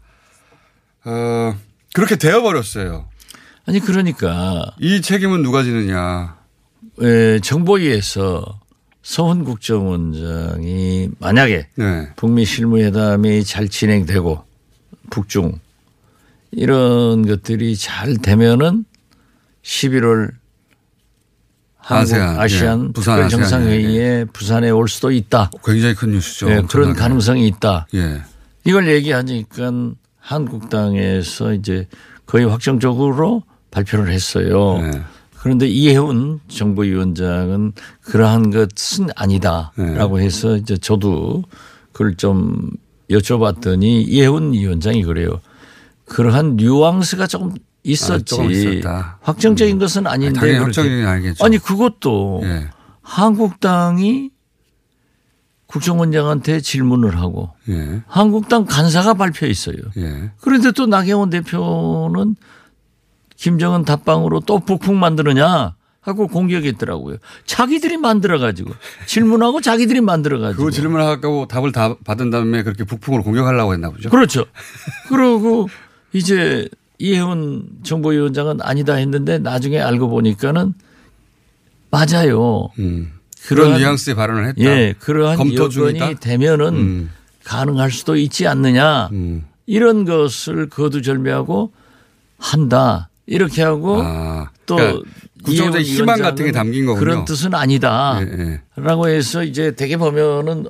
어, 1.05 1.57
그렇게 1.95 2.17
되어버렸어요. 2.17 3.09
아니 3.67 3.79
그러니까 3.81 4.75
이 4.81 5.01
책임은 5.01 5.43
누가 5.43 5.63
지느냐. 5.63 6.37
에, 7.01 7.39
정보위에서 7.41 8.61
서훈 9.03 9.45
국정원장이 9.45 11.11
만약에 11.19 11.69
네. 11.75 12.09
북미 12.17 12.45
실무회담이 12.45 13.45
잘 13.45 13.69
진행되고 13.69 14.45
북중 15.11 15.59
이런 16.53 17.27
것들이 17.27 17.77
잘 17.77 18.17
되면은 18.19 18.85
11월 19.63 20.31
한국 21.77 22.15
아세안, 22.15 22.39
아시안, 22.39 22.89
예, 22.89 22.93
부산 22.93 23.15
아세안, 23.15 23.29
정상회의에 23.29 24.27
부산에 24.27 24.71
올 24.71 24.89
수도 24.89 25.11
있다. 25.11 25.51
굉장히 25.65 25.95
큰 25.97 26.13
뉴스죠. 26.13 26.51
예, 26.51 26.63
그런. 26.69 26.95
가능성이 26.95 27.49
있다. 27.49 27.89
예. 27.95 28.23
이걸 28.65 28.87
얘기하니까 28.89 29.73
한국당에서 30.21 31.55
이제 31.55 31.89
거의 32.25 32.47
확정적으로 32.47 33.43
발표를 33.73 34.13
했어요. 34.13 34.79
네. 35.43 35.45
그런데 35.45 35.67
이해훈 35.67 36.41
정부위원장은 36.49 37.73
그러한 38.03 38.51
것은 38.51 39.09
아니다라고 39.17 40.19
네. 40.19 40.25
해서 40.25 40.57
이제 40.57 40.77
저도 40.77 41.43
그걸 41.93 42.17
좀 42.17 42.71
여쭤봤더니 43.11 44.05
이해훈 44.09 44.53
위원장이 44.53 45.03
그래요. 45.03 45.41
그러한 46.05 46.57
뉘앙스가 46.57 47.27
조금 47.27 47.55
있었지. 47.83 48.37
있었다. 48.49 49.19
확정적인 49.23 49.79
것은 49.79 50.07
아닌데. 50.07 50.39
당연히 50.39 50.59
그렇게. 50.59 50.81
확정적인 50.81 51.07
알겠죠. 51.07 51.45
아니 51.45 51.59
그것도 51.59 52.41
예. 52.45 52.71
한국당이 53.03 54.31
국정원장한테 55.67 56.61
질문을 56.61 57.19
하고 57.19 57.51
예. 57.69 58.03
한국당 58.07 58.65
간사가 58.67 59.15
발표했어요. 59.15 59.77
예. 59.97 60.31
그런데 60.41 60.71
또 60.71 60.87
나경원 60.87 61.31
대표는 61.31 62.37
김정은 63.43 63.85
답방으로 63.85 64.39
또 64.47 64.61
북풍 64.61 65.01
만드느냐 65.01 65.75
하고 66.01 66.29
공격했더라고요. 66.29 67.17
자기들이 67.45 67.97
만들어가지고 67.97 68.73
질문하고 69.07 69.61
자기들이 69.61 70.01
만들어가지고. 70.01 70.65
그 70.65 70.71
질문하고 70.71 71.49
답을 71.49 71.73
다 71.73 71.97
받은 72.05 72.31
다음에 72.31 72.63
그렇게 72.63 72.85
북풍으로 72.85 73.25
공격하려고 73.25 73.73
했나 73.73 73.91
보죠. 73.91 74.11
그렇죠. 74.11 74.45
그러고 75.09 75.69
이제 76.13 76.69
이혜원 77.01 77.67
정보위원장은 77.83 78.61
아니다 78.63 78.95
했는데 78.95 79.41
나중에 79.41 79.81
알고 79.81 80.09
보니까는 80.09 80.75
맞아요. 81.91 82.69
음. 82.79 83.11
그런 83.47 83.77
뉘앙스의 83.77 84.15
발언을 84.15 84.47
했다. 84.51 84.63
예, 84.63 84.95
그러한 85.01 85.37
검토 85.37 85.65
여건이 85.65 85.71
중이다? 85.71 86.15
되면은 86.21 86.67
음. 86.77 87.11
가능할 87.43 87.91
수도 87.91 88.15
있지 88.15 88.47
않느냐 88.47 89.09
음. 89.11 89.47
이런 89.67 90.05
것을 90.05 90.69
거두절미하고 90.69 91.73
한다 92.39 93.09
이렇게 93.27 93.63
하고 93.63 94.03
아, 94.03 94.51
또 94.67 94.77
그러니까 94.77 95.11
이혜원 95.49 95.81
희망 95.81 96.19
같은 96.21 96.45
게 96.45 96.53
담긴 96.53 96.87
거군요. 96.87 97.01
그런 97.05 97.25
뜻은 97.25 97.55
아니다라고 97.55 99.09
예, 99.09 99.13
예. 99.13 99.17
해서 99.17 99.43
이제 99.45 99.75
되게 99.75 99.97
보면은 99.97 100.67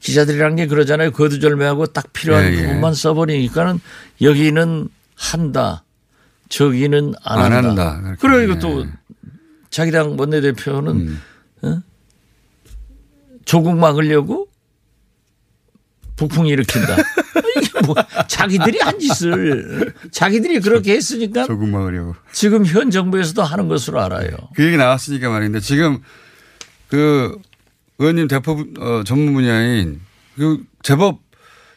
기자들이란 0.00 0.56
게 0.56 0.66
그러잖아요. 0.66 1.12
거두절미하고 1.12 1.86
딱 1.86 2.12
필요한 2.12 2.44
예, 2.44 2.52
예. 2.52 2.62
부분만 2.62 2.94
써버리니까는 2.94 3.80
여기는 4.20 4.88
한다, 5.14 5.84
저기는 6.48 7.14
안, 7.22 7.38
안 7.38 7.52
한다. 7.52 7.92
한다. 7.92 8.16
그러니까 8.18 8.56
예. 8.56 8.58
또 8.58 8.86
자기 9.70 9.90
당 9.90 10.16
원내대표는 10.18 10.92
음. 10.92 11.22
어? 11.62 11.82
조국 13.44 13.76
막으려고 13.76 14.48
북풍 16.16 16.46
일으킨다. 16.46 16.96
뭐 17.84 17.94
자기들이 18.26 18.78
한 18.80 18.98
짓을 18.98 19.92
자기들이 20.10 20.60
그렇게 20.60 20.94
했으니까 20.94 21.44
조금 21.46 21.70
막으려고. 21.70 22.14
지금 22.32 22.64
현 22.64 22.90
정부에서도 22.90 23.42
하는 23.42 23.68
것으로 23.68 24.00
알아요. 24.00 24.30
그 24.54 24.64
얘기 24.64 24.76
나왔으니까 24.76 25.28
말인데 25.28 25.60
지금 25.60 26.00
그 26.88 27.38
의원님 27.98 28.28
대표 28.28 28.64
어, 28.78 29.02
전문 29.04 29.34
분야인 29.34 30.00
그 30.36 30.62
제법 30.82 31.20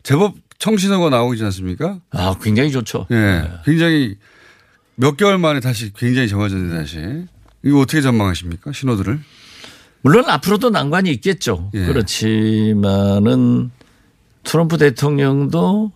제법 0.03 0.35
청신호가 0.59 1.09
나오지 1.09 1.43
않습니까? 1.45 1.99
아, 2.11 2.35
굉장히 2.41 2.71
좋죠. 2.71 3.07
예. 3.11 3.43
굉장히 3.65 4.15
몇 4.95 5.17
개월 5.17 5.37
만에 5.37 5.59
다시 5.59 5.91
굉장히 5.93 6.27
좋아졌는데 6.27 6.77
다시. 6.77 7.25
이거 7.63 7.79
어떻게 7.79 8.01
전망하십니까? 8.01 8.71
신호들을? 8.71 9.19
물론 10.01 10.29
앞으로도 10.29 10.69
난관이 10.69 11.11
있겠죠. 11.13 11.71
예. 11.73 11.85
그렇지만은 11.85 13.71
트럼프 14.43 14.77
대통령도 14.77 15.91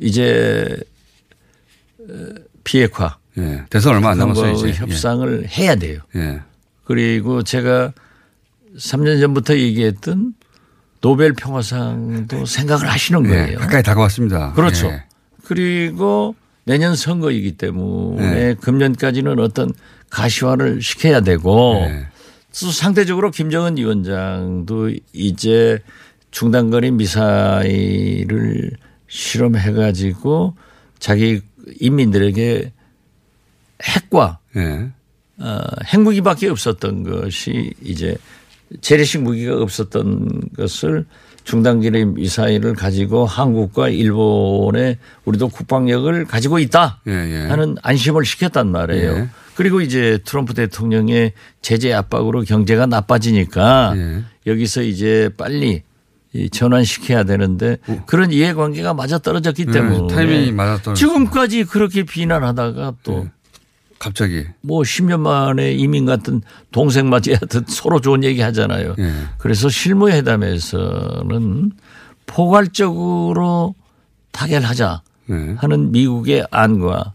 이제 0.00 0.76
어, 2.08 2.12
비핵화 2.64 3.16
예. 3.38 3.64
대선 3.70 3.94
얼마 3.94 4.10
안 4.10 4.18
남았어요, 4.18 4.52
이제. 4.52 4.72
협상을 4.72 5.48
해야 5.48 5.74
돼요. 5.76 6.00
예. 6.14 6.40
그리고 6.84 7.42
제가 7.42 7.92
3년 8.76 9.20
전부터 9.20 9.56
얘기했던 9.56 10.34
노벨 11.00 11.32
평화상도 11.34 12.46
생각을 12.46 12.88
하시는 12.88 13.24
예. 13.26 13.28
거예요. 13.28 13.58
가까이 13.58 13.82
다가왔습니다. 13.82 14.52
그렇죠. 14.52 14.86
예. 14.88 15.04
그리고 15.44 16.34
내년 16.64 16.96
선거이기 16.96 17.52
때문에 17.52 18.30
네. 18.34 18.54
금년까지는 18.54 19.38
어떤 19.38 19.72
가시화를 20.10 20.82
시켜야 20.82 21.20
되고 21.20 21.84
예. 21.88 22.06
또 22.58 22.70
상대적으로 22.70 23.30
김정은 23.30 23.76
위원장도 23.76 24.92
이제 25.12 25.78
중단거리 26.30 26.90
미사일을 26.92 28.72
실험해 29.08 29.72
가지고 29.72 30.56
자기 30.98 31.40
인민들에게 31.80 32.72
핵과 33.82 34.38
예. 34.56 34.90
어, 35.38 35.60
핵무기밖에 35.92 36.48
없었던 36.48 37.02
것이 37.04 37.72
이제 37.82 38.16
재래식 38.80 39.22
무기가 39.22 39.60
없었던 39.60 40.40
것을 40.56 41.04
중단거리 41.44 42.04
미사일을 42.06 42.74
가지고 42.74 43.24
한국과 43.24 43.88
일본의 43.88 44.98
우리도 45.24 45.48
국방력을 45.48 46.24
가지고 46.24 46.58
있다 46.58 47.00
예, 47.06 47.12
예. 47.12 47.46
하는 47.48 47.76
안심을 47.82 48.24
시켰단 48.24 48.72
말이에요. 48.72 49.16
예. 49.16 49.28
그리고 49.54 49.80
이제 49.80 50.18
트럼프 50.24 50.54
대통령의 50.54 51.32
제재 51.62 51.92
압박으로 51.92 52.42
경제가 52.42 52.86
나빠지니까 52.86 53.94
예. 53.96 54.24
여기서 54.46 54.82
이제 54.82 55.30
빨리 55.36 55.70
이 55.70 55.82
전환시켜야 56.50 57.24
되는데 57.24 57.78
그런 58.06 58.32
이해관계가 58.32 58.94
맞아 58.94 59.18
떨어졌기 59.18 59.66
예, 59.68 59.72
때문에 59.72 60.14
타이밍이 60.14 60.52
맞아 60.52 60.82
떨어졌습니다. 60.82 60.94
지금까지 60.94 61.64
그렇게 61.64 62.02
비난하다가 62.04 62.94
또 63.02 63.26
갑자기. 63.98 64.44
뭐 64.60 64.82
10년 64.82 65.20
만에 65.20 65.72
이민 65.72 66.06
같은 66.06 66.42
동생 66.70 67.08
맞이하듯 67.08 67.64
서로 67.68 68.00
좋은 68.00 68.24
얘기 68.24 68.40
하잖아요. 68.40 68.94
예. 68.98 69.12
그래서 69.38 69.68
실무회담에서는 69.68 71.72
포괄적으로 72.26 73.74
타결하자 74.32 75.02
네. 75.28 75.54
하는 75.58 75.92
미국의 75.92 76.46
안과 76.50 77.12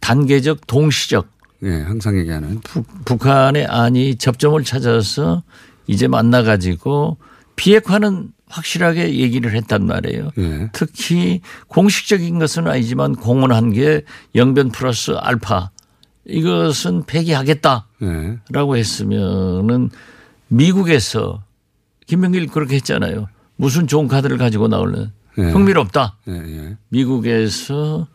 단계적 0.00 0.66
동시적 0.66 1.28
예, 1.62 1.80
항상 1.82 2.18
얘기하는. 2.18 2.60
북한의 3.06 3.66
안이 3.66 4.16
접점을 4.16 4.62
찾아서 4.64 5.42
이제 5.86 6.06
만나 6.06 6.42
가지고 6.42 7.16
비핵화는 7.56 8.28
확실하게 8.48 9.16
얘기를 9.16 9.54
했단 9.54 9.86
말이에요. 9.86 10.30
예. 10.38 10.70
특히 10.72 11.40
공식적인 11.68 12.38
것은 12.38 12.68
아니지만 12.68 13.14
공언한 13.16 13.72
게 13.72 14.02
영변 14.34 14.70
플러스 14.70 15.12
알파 15.12 15.70
이것은 16.24 17.04
폐기하겠다라고 17.06 18.76
예. 18.76 18.78
했으면은 18.80 19.90
미국에서 20.48 21.42
김명길 22.06 22.46
그렇게 22.48 22.76
했잖아요. 22.76 23.26
무슨 23.56 23.86
좋은 23.86 24.06
카드를 24.06 24.38
가지고 24.38 24.68
나올래? 24.68 25.10
예. 25.38 25.42
흥미롭다. 25.42 26.16
미국에서 26.88 28.06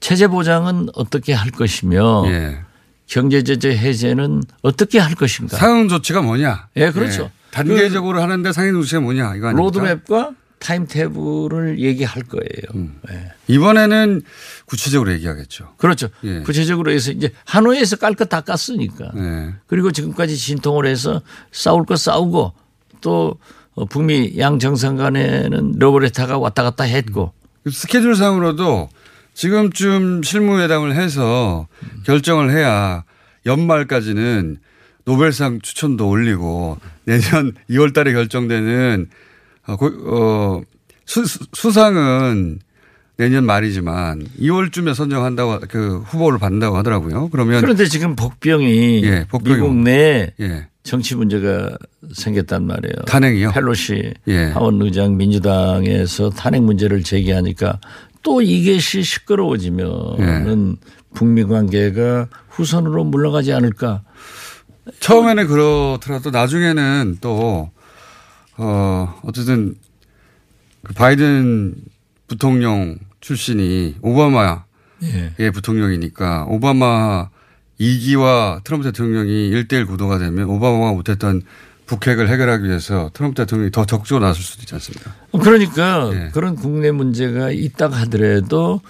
체제 0.00 0.26
보장은 0.28 0.88
어떻게 0.94 1.32
할 1.32 1.50
것이며 1.50 2.24
예. 2.26 2.58
경제 3.06 3.42
제재 3.42 3.70
해제는 3.70 4.42
어떻게 4.62 4.98
할 4.98 5.14
것인가? 5.14 5.56
상응 5.56 5.88
조치가 5.88 6.22
뭐냐? 6.22 6.68
예, 6.76 6.90
그렇죠. 6.90 7.30
예. 7.50 7.56
단계적으로 7.56 8.22
하는데 8.22 8.52
상응 8.52 8.72
조치가 8.72 9.00
뭐냐? 9.00 9.34
이거 9.36 9.48
아닙니까? 9.48 9.52
로드맵과 9.52 10.30
타임테이블을 10.60 11.78
얘기할 11.80 12.22
거예요. 12.24 12.88
예. 13.10 13.32
이번에는 13.48 14.22
구체적으로 14.66 15.10
얘기하겠죠. 15.12 15.74
그렇죠. 15.78 16.08
예. 16.24 16.40
구체적으로 16.40 16.90
해서 16.92 17.10
이제 17.12 17.32
하노이에서 17.46 17.96
깔 17.96 18.14
것 18.14 18.28
다 18.28 18.42
깠으니까. 18.42 19.16
예. 19.16 19.54
그리고 19.66 19.90
지금까지 19.90 20.36
진통을 20.36 20.86
해서 20.86 21.22
싸울 21.50 21.84
거 21.86 21.96
싸우고 21.96 22.52
또 23.00 23.36
어, 23.74 23.84
북미 23.86 24.34
양 24.38 24.58
정상 24.58 24.96
간에는 24.96 25.74
러브레타가 25.78 26.38
왔다 26.38 26.62
갔다 26.62 26.84
했고 26.84 27.32
스케줄상으로도 27.70 28.88
지금쯤 29.34 30.22
실무회담을 30.22 30.94
해서 30.94 31.66
결정을 32.04 32.50
해야 32.50 33.04
연말까지는 33.46 34.58
노벨상 35.04 35.60
추천도 35.60 36.08
올리고 36.08 36.78
내년 37.10 37.52
2월 37.70 37.92
달에 37.92 38.12
결정되는 38.12 39.06
어, 39.66 39.76
고- 39.76 39.92
어, 40.06 40.60
수, 41.04 41.24
수상은 41.52 42.60
내년 43.16 43.44
말이지만 43.44 44.26
2월쯤에 44.40 44.94
선정한다고 44.94 45.60
그 45.68 45.98
후보를 46.06 46.38
받는다고 46.38 46.76
하더라고요. 46.78 47.28
그러면 47.28 47.60
그런데 47.60 47.84
지금 47.84 48.16
복병이 48.16 49.02
예, 49.04 49.26
복병이 49.28 49.56
미국 49.56 49.76
내 49.76 50.32
예. 50.40 50.68
정치 50.84 51.14
문제가 51.14 51.76
생겼단 52.14 52.66
말이에요. 52.66 52.94
탄핵이요? 53.06 53.50
펠로시 53.52 54.14
예. 54.28 54.44
하원 54.46 54.80
의장 54.80 55.18
민주당에서 55.18 56.30
탄핵 56.30 56.62
문제를 56.62 57.02
제기하니까 57.02 57.78
또 58.22 58.40
이것이 58.40 59.02
시끄러워지면은 59.02 60.76
예. 60.82 60.90
북미 61.12 61.44
관계가 61.44 62.28
후선으로 62.48 63.04
물러가지 63.04 63.52
않을까. 63.52 64.02
처음에는 64.98 65.46
그렇더라도 65.46 66.30
나중에는 66.30 67.18
또, 67.20 67.70
어, 68.56 69.20
어쨌든 69.22 69.74
그 70.82 70.94
바이든 70.94 71.74
부통령 72.26 72.98
출신이 73.20 73.96
오바마의 74.02 74.58
예. 75.38 75.50
부통령이니까 75.50 76.46
오바마 76.48 77.28
2기와 77.78 78.62
트럼프 78.64 78.84
대통령이 78.84 79.50
1대1 79.50 79.86
구도가 79.86 80.18
되면 80.18 80.48
오바마가 80.48 80.92
못했던 80.92 81.42
북핵을 81.86 82.28
해결하기 82.28 82.64
위해서 82.66 83.10
트럼프 83.14 83.34
대통령이 83.34 83.72
더 83.72 83.84
적극적으로 83.84 84.24
나설 84.24 84.42
수도 84.42 84.62
있지 84.62 84.74
않습니까? 84.74 85.12
그러니까 85.32 86.10
예. 86.12 86.30
그런 86.32 86.54
국내 86.54 86.90
문제가 86.90 87.50
있다 87.50 87.88
하더라도 87.88 88.80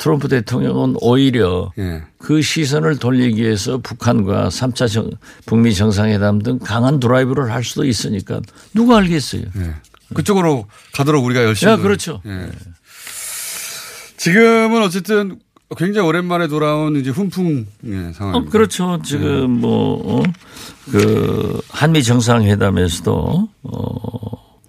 트럼프 0.00 0.28
대통령은 0.28 0.96
오히려 1.02 1.70
예. 1.78 2.02
그 2.16 2.40
시선을 2.40 2.98
돌리기 2.98 3.42
위해서 3.42 3.76
북한과 3.78 4.48
3차 4.48 4.90
정, 4.90 5.10
북미 5.44 5.74
정상회담 5.74 6.40
등 6.40 6.58
강한 6.58 6.98
드라이브를 7.00 7.52
할 7.52 7.62
수도 7.62 7.84
있으니까 7.84 8.40
누가 8.74 8.96
알겠어요. 8.96 9.42
예. 9.42 9.74
그쪽으로 10.14 10.66
가도록 10.94 11.22
우리가 11.26 11.44
열심히. 11.44 11.70
야, 11.70 11.76
그렇죠. 11.76 12.22
예. 12.24 12.48
지금은 14.16 14.82
어쨌든 14.82 15.38
굉장히 15.76 16.08
오랜만에 16.08 16.48
돌아온 16.48 16.96
이제 16.96 17.10
훈풍 17.10 17.66
예, 17.84 17.96
어, 17.96 18.12
상황입니다. 18.14 18.50
그렇죠. 18.50 19.02
지금 19.04 19.50
뭐, 19.50 20.18
어, 20.18 20.22
그, 20.90 21.60
한미 21.68 22.02
정상회담에서도, 22.02 23.48
어, 23.64 24.60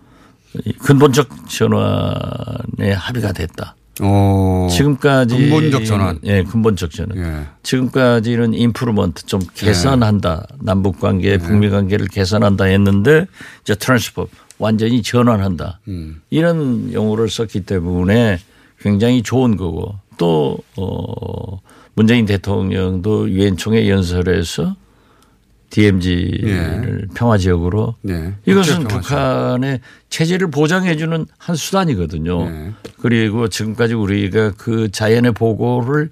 이 0.65 0.73
근본적 0.73 1.47
전환에 1.47 2.91
합의가 2.93 3.31
됐다. 3.31 3.75
어, 4.01 4.67
지금까지. 4.69 5.37
근본적 5.37 5.85
전환. 5.85 6.19
예, 6.23 6.43
근본적 6.43 6.91
전환. 6.91 7.17
예. 7.17 7.45
지금까지는 7.63 8.53
improvement 8.53 9.25
좀 9.25 9.39
개선한다. 9.53 10.47
남북 10.59 10.99
관계, 10.99 11.37
북미 11.37 11.69
관계를 11.69 12.07
개선한다 12.07 12.65
했는데 12.65 13.27
이제 13.63 13.75
transfo 13.75 14.27
완전히 14.57 15.01
전환한다. 15.01 15.79
음. 15.87 16.21
이런 16.29 16.91
용어를 16.93 17.29
썼기 17.29 17.61
때문에 17.61 18.39
굉장히 18.79 19.21
좋은 19.23 19.57
거고 19.57 19.95
또, 20.17 20.57
어, 20.77 21.59
문재인 21.93 22.25
대통령도 22.25 23.29
유엔 23.31 23.57
총회 23.57 23.89
연설에서 23.89 24.75
DMZ를 25.71 27.07
평화 27.15 27.37
지역으로 27.37 27.95
네. 28.01 28.35
이것은 28.45 28.83
평화 28.87 29.01
북한의 29.01 29.79
체제를 30.09 30.51
보장해 30.51 30.95
주는 30.97 31.25
한 31.37 31.55
수단이거든요. 31.55 32.49
네. 32.49 32.71
그리고 33.01 33.47
지금까지 33.47 33.95
우리가 33.95 34.53
그 34.57 34.91
자연의 34.91 35.31
보고를 35.33 36.09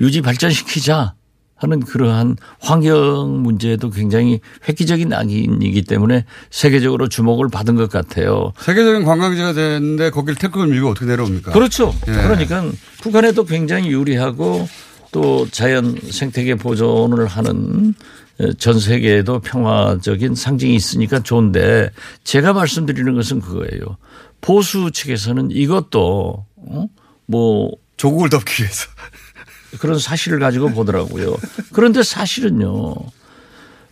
유지 0.00 0.20
발전시키자 0.20 1.14
하는 1.60 1.80
그러한 1.80 2.36
환경 2.58 3.42
문제도 3.42 3.90
굉장히 3.90 4.40
획기적인 4.66 5.12
악인이기 5.12 5.82
때문에 5.82 6.24
세계적으로 6.50 7.08
주목을 7.08 7.48
받은 7.48 7.76
것 7.76 7.90
같아요. 7.90 8.52
세계적인 8.58 9.04
관광지가 9.04 9.52
됐는데 9.52 10.10
거길 10.10 10.36
태극을 10.36 10.68
밀고 10.68 10.88
어떻게 10.88 11.06
내려옵니까? 11.06 11.52
그렇죠. 11.52 11.94
예. 12.08 12.12
그러니까 12.12 12.64
북한에도 13.02 13.44
굉장히 13.44 13.90
유리하고 13.90 14.68
또 15.12 15.46
자연 15.50 15.98
생태계 16.02 16.54
보존을 16.54 17.26
하는 17.26 17.94
전 18.58 18.78
세계에도 18.78 19.40
평화적인 19.40 20.34
상징이 20.34 20.74
있으니까 20.74 21.20
좋은데 21.20 21.90
제가 22.24 22.52
말씀드리는 22.52 23.14
것은 23.14 23.40
그거예요. 23.40 23.96
보수 24.40 24.90
측에서는 24.90 25.50
이것도 25.50 26.46
어? 26.56 26.86
뭐 27.26 27.70
조국을 27.96 28.30
덮기 28.30 28.62
위해서. 28.62 28.88
그런 29.78 29.98
사실을 29.98 30.38
가지고 30.40 30.70
보더라고요. 30.70 31.36
그런데 31.72 32.02
사실은요. 32.02 32.94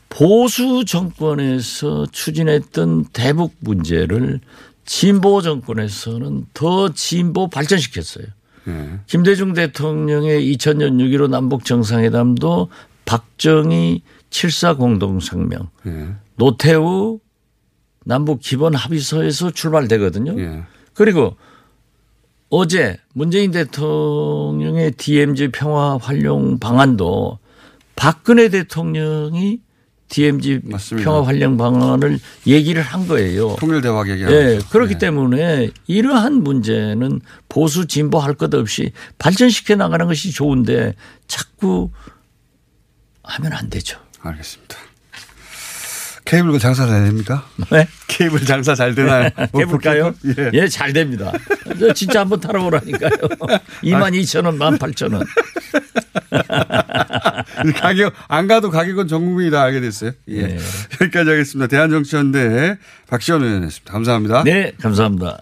보수 0.08 0.84
정권에서 0.86 2.06
추진했던 2.10 3.06
대북 3.12 3.54
문제를 3.60 4.40
진보 4.84 5.42
정권에서는 5.42 6.46
더 6.54 6.92
진보 6.94 7.48
발전시켰어요. 7.48 8.24
예. 8.68 9.00
김대중 9.06 9.52
대통령의 9.52 10.40
2000년 10.54 10.96
6.15 10.98 11.28
남북 11.28 11.64
정상회담도 11.64 12.70
박정희 13.04 14.02
7.4 14.30 14.76
공동성명, 14.78 15.70
예. 15.86 16.08
노태우 16.36 17.20
남북 18.04 18.40
기본 18.40 18.74
합의서에서 18.74 19.50
출발되거든요. 19.50 20.40
예. 20.40 20.62
그리고 20.94 21.36
어제 22.50 22.98
문재인 23.12 23.50
대통령의 23.50 24.92
DMZ 24.92 25.48
평화 25.52 25.98
활용 25.98 26.58
방안도 26.58 27.38
박근혜 27.96 28.48
대통령이 28.48 29.60
DMZ 30.08 30.60
맞습니다. 30.64 31.04
평화 31.10 31.26
활용 31.26 31.58
방안을 31.58 32.18
얘기를 32.46 32.80
한 32.80 33.06
거예요. 33.06 33.56
통일 33.56 33.82
대화 33.82 34.08
얘기하고. 34.08 34.34
예, 34.34 34.58
그렇기 34.70 34.96
때문에 34.96 35.70
이러한 35.86 36.42
문제는 36.42 37.20
보수 37.50 37.86
진보 37.86 38.18
할 38.18 38.32
것 38.34 38.54
없이 38.54 38.92
발전시켜 39.18 39.74
나가는 39.76 40.06
것이 40.06 40.32
좋은데 40.32 40.94
자꾸 41.26 41.90
하면 43.22 43.52
안 43.52 43.68
되죠. 43.68 43.98
알겠습니다. 44.22 44.76
케이블 46.24 46.58
장사 46.58 46.86
잘 46.86 47.04
됩니까? 47.04 47.46
네? 47.70 47.88
케이블 48.06 48.44
장사 48.44 48.74
잘 48.74 48.94
되나요? 48.94 49.30
해볼까요? 49.56 50.14
예. 50.36 50.50
예, 50.52 50.68
잘 50.68 50.92
됩니다. 50.92 51.32
저 51.80 51.92
진짜 51.94 52.20
한번 52.20 52.38
타러오라니까요. 52.40 53.10
2만 53.82 54.12
2천 54.12 54.44
원, 54.44 54.58
1만 54.58 54.78
8천 54.78 55.14
원. 55.14 55.24
가격 57.76 58.12
안 58.28 58.46
가도 58.46 58.70
가격은 58.70 59.08
전 59.08 59.24
국민이 59.24 59.50
다 59.50 59.62
알게 59.62 59.80
됐어요. 59.80 60.12
예. 60.28 60.42
네. 60.42 60.58
여기까지 61.00 61.30
하겠습니다. 61.30 61.66
대한정치연대 61.66 62.76
박시원 63.08 63.42
의원이었습니다. 63.42 63.90
감사합니다. 63.90 64.44
네, 64.44 64.72
감사합니다. 64.82 65.40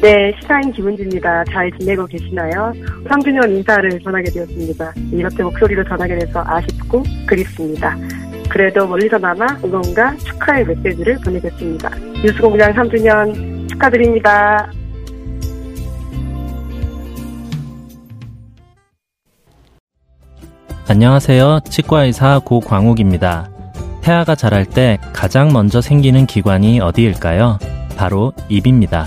네, 0.00 0.32
시사인 0.40 0.70
김은지입니다. 0.70 1.42
잘 1.46 1.72
지내고 1.72 2.06
계시나요? 2.06 2.72
3주년 3.08 3.50
인사를 3.50 3.98
전하게 4.00 4.30
되었습니다. 4.30 4.92
이렇게 5.10 5.42
목소리로 5.42 5.82
전하게 5.84 6.20
돼서 6.20 6.40
아쉽고 6.46 7.02
그립습니다. 7.26 7.96
그래도 8.48 8.86
멀리서나마 8.86 9.44
응원과 9.64 10.16
축하의 10.18 10.66
메시지를 10.66 11.18
보내겠습니다. 11.24 11.90
뉴스공장 12.22 12.72
3주년 12.74 13.68
축하드립니다. 13.70 14.70
안녕하세요. 20.88 21.60
치과의사 21.68 22.42
고광욱입니다. 22.44 23.50
태아가 24.00 24.36
자랄 24.36 24.64
때 24.64 24.98
가장 25.12 25.52
먼저 25.52 25.80
생기는 25.80 26.24
기관이 26.24 26.80
어디일까요? 26.80 27.58
바로 27.96 28.32
입입니다. 28.48 29.06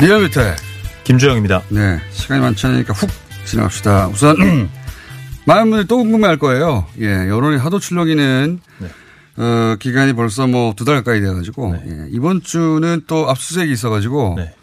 리얼미터 0.00 0.40
김주영입니다. 1.04 1.62
네, 1.70 1.98
시간이 2.12 2.40
많지 2.40 2.66
않으니까 2.66 2.92
훅 2.92 3.10
지나갑시다. 3.44 4.08
우선 4.08 4.36
많은 5.46 5.70
분들이 5.70 5.86
또 5.88 5.98
궁금해할 5.98 6.38
거예요. 6.38 6.86
예, 7.00 7.06
여론이 7.28 7.56
하도 7.56 7.78
출렁이는 7.78 8.60
네. 8.78 8.88
어, 9.42 9.76
기간이 9.78 10.12
벌써 10.12 10.46
뭐 10.46 10.74
두 10.74 10.84
달 10.84 10.96
가까이 10.96 11.20
돼가지고 11.20 11.72
네. 11.72 11.82
예, 11.86 12.06
이번 12.10 12.42
주는 12.42 13.02
또 13.06 13.28
압수수색이 13.30 13.72
있어가지고 13.72 14.34
네. 14.36 14.54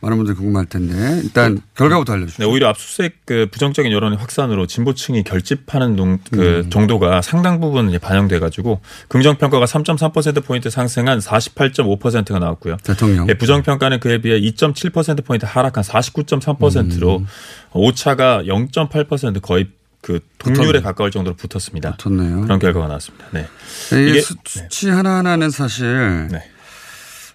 많은 0.00 0.16
분들이 0.16 0.36
궁금할 0.36 0.66
텐데 0.66 1.20
일단 1.24 1.56
네. 1.56 1.60
결과부터 1.74 2.12
알려주시죠. 2.12 2.42
네, 2.42 2.48
오히려 2.48 2.68
압수수색 2.68 3.16
그 3.24 3.48
부정적인 3.50 3.90
여론의 3.90 4.18
확산으로 4.18 4.66
진보층이 4.66 5.24
결집하는 5.24 5.96
동, 5.96 6.18
그 6.30 6.62
음. 6.64 6.70
정도가 6.70 7.20
상당 7.20 7.60
부분 7.60 7.88
이제 7.88 7.98
반영돼 7.98 8.38
가지고 8.38 8.80
긍정 9.08 9.36
평가가 9.36 9.64
3.3% 9.64 10.44
포인트 10.44 10.70
상승한 10.70 11.18
48.5%가 11.18 12.38
나왔고요. 12.38 12.76
대통령. 12.84 13.26
네, 13.26 13.34
부정 13.34 13.62
평가는 13.62 13.98
그에 13.98 14.20
비해 14.20 14.40
2.7% 14.40 15.24
포인트 15.24 15.44
하락한 15.46 15.82
49.3%로 15.82 17.18
음. 17.18 17.26
오차가 17.72 18.42
0.8% 18.44 19.42
거의 19.42 19.68
그 20.00 20.20
동률에. 20.38 20.80
가까울 20.80 21.10
정도로 21.10 21.34
붙었습니다. 21.34 21.96
붙었네요. 21.96 22.42
그런 22.42 22.60
결과가 22.60 22.86
나왔습니다. 22.86 23.26
네. 23.32 23.46
이게 23.92 24.20
수치 24.20 24.88
하나하나는 24.88 25.50
사실 25.50 26.28
네. 26.30 26.48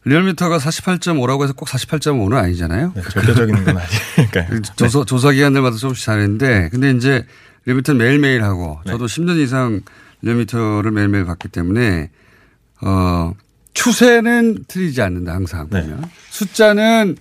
리얼미터가 0.05 0.57
48.5라고 0.57 1.43
해서 1.43 1.53
꼭 1.53 1.67
48.5는 1.69 2.35
아니잖아요. 2.35 2.91
네, 2.95 3.01
절대적인 3.01 3.63
건 3.63 3.77
아니니까요. 3.77 4.47
그 4.49 4.61
조사, 4.75 4.99
네. 4.99 5.05
조사 5.05 5.31
기관들마다 5.31 5.77
조금씩 5.77 6.05
다른데 6.05 6.69
근데 6.71 6.91
이제 6.91 7.25
리얼미터는 7.65 7.99
매일매일 8.03 8.43
하고 8.43 8.79
네. 8.85 8.91
저도 8.91 9.05
10년 9.05 9.37
이상 9.41 9.81
리얼미터를 10.21 10.91
매일매일 10.91 11.25
봤기 11.25 11.47
때문에 11.49 12.09
어, 12.81 13.33
추세는 13.73 14.65
틀리지 14.67 15.01
않는다 15.01 15.33
항상 15.33 15.67
네. 15.69 15.81
보면. 15.81 16.03
숫자는 16.29 17.15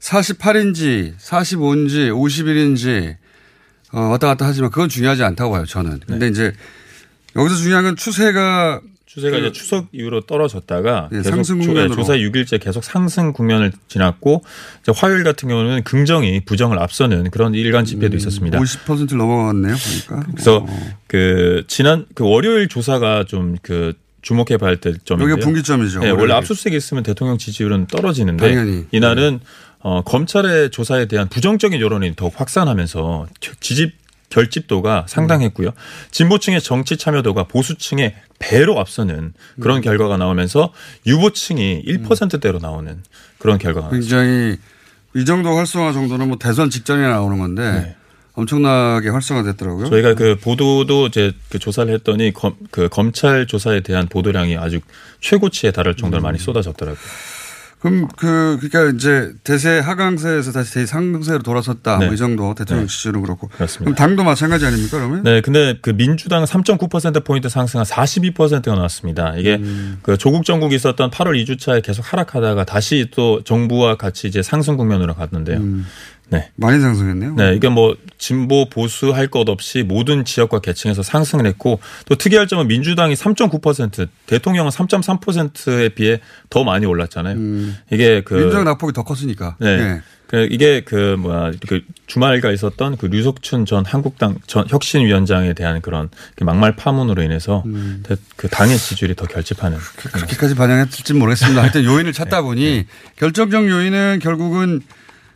48인지 0.00 1.16
45인지 1.18 2.10
51인지 2.12 3.16
어, 3.92 4.00
왔다 4.02 4.28
갔다 4.28 4.46
하지만 4.46 4.70
그건 4.70 4.88
중요하지 4.88 5.22
않다고 5.22 5.52
봐요 5.52 5.64
저는. 5.64 6.00
근데 6.06 6.26
네. 6.26 6.30
이제 6.30 6.52
여기서 7.36 7.56
중요한 7.56 7.84
건 7.84 7.96
추세가 7.96 8.80
추세가 9.12 9.36
그, 9.36 9.42
이제 9.42 9.52
추석 9.52 9.88
이후로 9.90 10.20
떨어졌다가 10.20 11.08
네, 11.10 11.18
계속 11.18 11.30
상승 11.30 11.58
국면으로. 11.58 11.96
조사 11.96 12.12
6일째 12.12 12.62
계속 12.62 12.84
상승 12.84 13.32
국면을 13.32 13.72
지났고 13.88 14.44
화요일 14.94 15.24
같은 15.24 15.48
경우는 15.48 15.82
긍정이 15.82 16.42
부정을 16.44 16.78
앞서는 16.78 17.32
그런 17.32 17.52
일간 17.54 17.84
지표도 17.84 18.14
음, 18.14 18.16
있었습니다. 18.16 18.60
50%를 18.60 19.18
넘어갔네요, 19.18 19.74
보니까. 19.74 20.26
그래서 20.30 20.58
어. 20.58 20.96
그 21.08 21.64
지난 21.66 22.06
그 22.14 22.24
월요일 22.24 22.68
조사가 22.68 23.24
좀그 23.24 23.94
주목해 24.22 24.58
봐야 24.58 24.76
될 24.76 24.98
점인데요. 25.04 25.32
여기 25.32 25.42
분기점이죠. 25.42 26.00
네, 26.00 26.10
원래 26.10 26.34
압수수색이 26.34 26.76
있으면 26.76 27.02
대통령 27.02 27.36
지지율은 27.36 27.88
떨어지는데 27.88 28.46
당연히. 28.46 28.86
이날은 28.92 29.40
어, 29.80 30.02
검찰의 30.02 30.70
조사에 30.70 31.06
대한 31.06 31.28
부정적인 31.28 31.80
여론이 31.80 32.14
더욱 32.14 32.38
확산하면서 32.38 33.26
지지 33.58 33.92
결집도가 34.30 35.06
상당했고요. 35.08 35.70
진보층의 36.10 36.62
정치 36.62 36.96
참여도가 36.96 37.44
보수층의 37.44 38.14
배로 38.38 38.80
앞서는 38.80 39.34
그런 39.60 39.78
음. 39.78 39.82
결과가 39.82 40.16
나오면서 40.16 40.72
유보층이 41.06 41.84
1%대로 41.86 42.58
나오는 42.58 43.02
그런 43.38 43.58
결과가 43.58 43.90
굉장히 43.90 44.56
이 45.14 45.24
정도 45.24 45.54
활성화 45.56 45.92
정도는 45.92 46.28
뭐 46.28 46.38
대선 46.38 46.70
직전에 46.70 47.06
나오는 47.06 47.38
건데 47.38 47.72
네. 47.72 47.96
엄청나게 48.34 49.08
활성화됐더라고요. 49.08 49.90
저희가 49.90 50.14
그 50.14 50.36
보도도 50.36 51.08
이제 51.08 51.32
그 51.50 51.58
조사를 51.58 51.92
했더니 51.92 52.32
검, 52.32 52.54
그 52.70 52.88
검찰 52.88 53.46
조사에 53.46 53.80
대한 53.80 54.06
보도량이 54.08 54.56
아주 54.56 54.80
최고치에 55.20 55.72
달할 55.72 55.96
정도로 55.96 56.22
음. 56.22 56.24
많이 56.24 56.38
쏟아졌더라고요. 56.38 57.00
그럼 57.80 58.08
그 58.16 58.58
그러니까 58.60 58.94
이제 58.94 59.32
대세 59.42 59.78
하강세에서 59.78 60.52
다시 60.52 60.74
대상세로 60.74 61.38
돌아섰다 61.42 61.92
뭐 61.92 61.98
네. 62.00 62.06
뭐 62.06 62.14
이 62.14 62.16
정도 62.18 62.54
대통령 62.54 62.86
네. 62.86 62.92
지지율은 62.92 63.22
그렇고 63.22 63.48
그렇습니다. 63.48 63.84
그럼 63.84 63.94
당도 63.94 64.22
마찬가지 64.24 64.66
아닙니까 64.66 64.98
그러면? 64.98 65.22
네, 65.22 65.40
근데 65.40 65.78
그 65.80 65.96
민주당 65.96 66.44
3.9% 66.44 67.24
포인트 67.24 67.48
상승한 67.48 67.86
42%가 67.86 68.74
나왔습니다. 68.74 69.34
이게 69.36 69.54
음. 69.56 69.98
그 70.02 70.18
조국 70.18 70.44
정국이 70.44 70.74
있었던 70.76 71.10
8월 71.10 71.42
2주차에 71.42 71.82
계속 71.82 72.12
하락하다가 72.12 72.64
다시 72.64 73.08
또 73.14 73.42
정부와 73.44 73.96
같이 73.96 74.28
이제 74.28 74.42
상승 74.42 74.76
국면으로 74.76 75.14
갔는데요. 75.14 75.58
음. 75.58 75.86
네. 76.30 76.50
많이 76.56 76.80
상승했네요. 76.80 77.34
네. 77.34 77.54
이게 77.54 77.68
뭐 77.68 77.96
진보 78.18 78.68
보수 78.68 79.12
할 79.12 79.30
것 79.30 79.48
없이 79.48 79.82
모든 79.84 80.24
지역과 80.24 80.60
계층에서 80.60 81.02
상승을 81.02 81.46
했고 81.46 81.78
또 82.06 82.16
특이할 82.16 82.48
점은 82.48 82.66
민주당이 82.68 83.14
3.9% 83.14 84.08
대통령은 84.26 84.70
3.3%에 84.70 85.90
비해 85.90 86.20
더 86.48 86.64
많이 86.64 86.86
올랐잖아요. 86.86 87.36
음. 87.36 87.76
이게 87.92 88.22
그 88.22 88.34
민주당 88.34 88.64
낙폭이 88.64 88.92
더 88.92 89.04
컸으니까. 89.04 89.56
네. 89.60 89.76
네. 89.76 90.00
그 90.26 90.46
이게 90.48 90.82
그 90.84 91.16
뭐야 91.18 91.50
그 91.66 91.80
주말가 92.06 92.52
있었던 92.52 92.96
그 92.98 93.06
류석춘 93.06 93.66
전 93.66 93.84
한국당 93.84 94.36
전 94.46 94.64
혁신위원장에 94.68 95.54
대한 95.54 95.80
그런 95.80 96.08
그 96.36 96.44
막말 96.44 96.76
파문으로 96.76 97.20
인해서 97.22 97.64
음. 97.66 98.04
그 98.36 98.48
당의 98.48 98.78
지지율이 98.78 99.16
더 99.16 99.26
결집하는 99.26 99.76
그, 99.96 100.08
그렇게까지 100.10 100.54
반영했을지 100.54 101.14
모르겠습니다. 101.14 101.62
하여튼 101.62 101.82
요인을 101.84 102.12
찾다 102.12 102.36
네. 102.38 102.42
보니 102.42 102.62
네. 102.62 102.86
결정적 103.16 103.68
요인은 103.68 104.20
결국은 104.22 104.82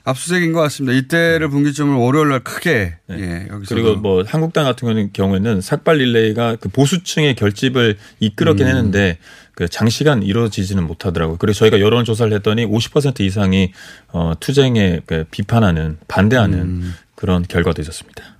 압수수색인 0.04 0.52
것 0.52 0.60
같습니다. 0.60 0.96
이때를 0.96 1.48
분기점을 1.48 1.94
월요일 1.94 2.28
날 2.28 2.40
크게 2.40 2.96
네. 3.06 3.18
예, 3.18 3.48
여기서 3.50 3.74
그리고 3.74 3.96
뭐 3.96 4.22
한국당 4.26 4.64
같은 4.64 5.10
경우에는 5.12 5.62
삭발 5.62 5.96
릴레이가 5.96 6.56
그 6.60 6.68
보수층의 6.68 7.34
결집을 7.34 7.96
이끌었긴 8.20 8.66
음. 8.66 8.68
했는데 8.68 9.18
그 9.54 9.66
장시간 9.66 10.22
이루어지지는 10.22 10.86
못하더라고요. 10.86 11.38
그래서 11.38 11.60
저희가 11.60 11.80
여론 11.80 12.04
조사를 12.04 12.32
했더니 12.34 12.66
50% 12.66 13.20
이상이 13.20 13.72
어 14.08 14.34
투쟁에 14.38 15.00
그 15.06 15.24
비판하는 15.30 15.96
반대하는 16.06 16.58
음. 16.58 16.94
그런 17.14 17.42
결과도 17.42 17.80
있었습니다. 17.80 18.33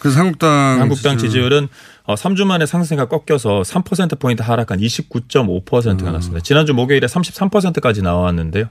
그래서 0.00 0.18
한국당 0.18 0.80
한국당 0.80 1.16
지지율. 1.16 1.68
어, 2.10 2.14
3주 2.14 2.44
만에 2.44 2.66
상승세가 2.66 3.06
꺾여서 3.06 3.62
3%포인트 3.62 4.42
하락한 4.42 4.80
29.5%가 4.80 6.10
났습니다. 6.10 6.42
지난주 6.42 6.74
목요일에 6.74 7.06
33%까지 7.06 8.02
나왔는데요. 8.02 8.64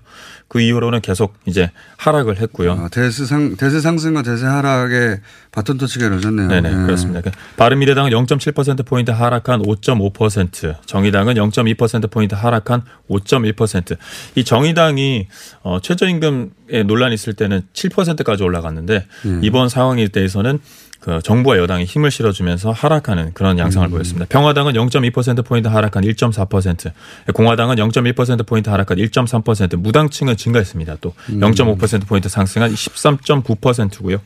그 0.50 0.60
이후로는 0.60 1.00
계속 1.00 1.36
이제 1.46 1.72
하락을 1.98 2.38
했고요. 2.42 2.74
아, 2.74 2.90
대세 2.90 3.26
상 3.26 3.56
대세 3.56 3.80
상승과 3.80 4.24
대세 4.24 4.46
하락의 4.46 5.22
바톤 5.52 5.78
터치가 5.78 6.08
이루어졌네요. 6.08 6.48
네네 6.48 6.70
예. 6.70 6.86
그렇습니다. 6.86 7.22
그 7.22 7.32
바른미래당은 7.56 8.12
0.7% 8.12 8.86
포인트 8.86 9.12
하락한 9.12 9.62
5.5%, 9.62 10.76
정의당은 10.86 11.36
0.2% 11.36 12.12
포인트 12.12 12.36
하락한 12.36 12.82
5.1%. 13.10 13.98
이 14.36 14.44
정의당이 14.44 15.28
어, 15.64 15.80
최저임금에 15.82 16.84
논란이 16.86 17.14
있을 17.14 17.34
때는 17.34 17.62
7%까지 17.74 18.44
올라갔는데 18.44 19.06
음. 19.26 19.42
이번 19.44 19.70
상황에 19.70 20.10
대해서는 20.10 20.60
그 21.00 21.22
정부와 21.24 21.58
여당이 21.58 21.86
힘을 21.86 22.12
실어주면서 22.12 22.72
하락하는 22.72 23.34
그런 23.34 23.58
양상을 23.58 23.88
음. 23.88 23.92
보였습니다. 23.92 24.26
평화당은 24.28 24.74
0.2% 24.74 25.46
포인트 25.46 25.68
하락한 25.70 26.04
1.4%, 26.04 26.92
공화당은 27.34 27.78
0.1% 27.78 28.46
포인트 28.46 28.70
하락한 28.70 28.98
1.3%, 28.98 29.78
무당층은 29.78 30.36
증가했습니다. 30.36 30.98
또 31.00 31.14
음. 31.30 31.40
0.5% 31.40 32.06
포인트 32.08 32.28
상승한 32.30 32.74
13.9%고요. 32.74 34.20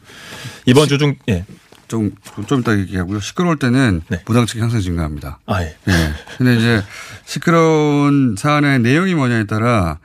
이번 0.66 0.88
주 0.88 0.98
중 0.98 1.16
예. 1.30 1.46
좀, 1.88 2.12
좀 2.48 2.62
이따 2.62 2.76
얘기하고요. 2.80 3.20
시끄러울 3.20 3.60
때는 3.60 4.02
무당층 4.26 4.62
향상 4.62 4.82
증가합니다. 4.82 5.40
아, 5.46 5.62
예. 5.62 5.76
예. 5.88 6.14
근데 6.38 6.56
이제 6.56 6.82
시끄러운 7.26 8.36
사안의 8.38 8.80
내용이 8.80 9.14
뭐냐에 9.14 9.44
따라, 9.46 10.00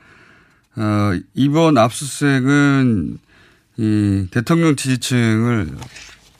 어, 0.75 1.11
이번 1.33 1.77
압수수색은 1.79 3.17
이 3.77 4.27
대통령 4.29 4.75
지지층을 4.75 5.69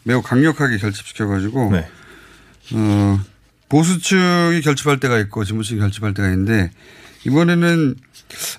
매우 0.09 0.23
강력하게 0.23 0.79
결집시켜가지고, 0.79 1.69
네. 1.71 1.87
어, 2.73 3.19
보수층이 3.69 4.59
결집할 4.61 4.99
때가 4.99 5.19
있고 5.19 5.43
진보층이 5.43 5.79
결집할 5.79 6.15
때가 6.15 6.29
있는데, 6.29 6.71
이번에는 7.27 7.93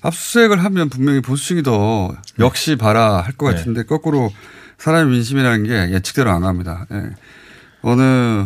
압수수색을 0.01 0.63
하면 0.63 0.87
분명히 0.87 1.19
보수층이 1.19 1.63
더 1.63 2.15
역시 2.39 2.77
봐라 2.77 3.19
할것 3.19 3.51
네. 3.51 3.57
같은데, 3.57 3.83
거꾸로 3.83 4.31
사람의 4.77 5.11
민심이라는 5.11 5.63
게 5.65 5.93
예측대로 5.93 6.31
안 6.31 6.43
갑니다. 6.43 6.85
예. 6.93 7.09
어느, 7.81 8.45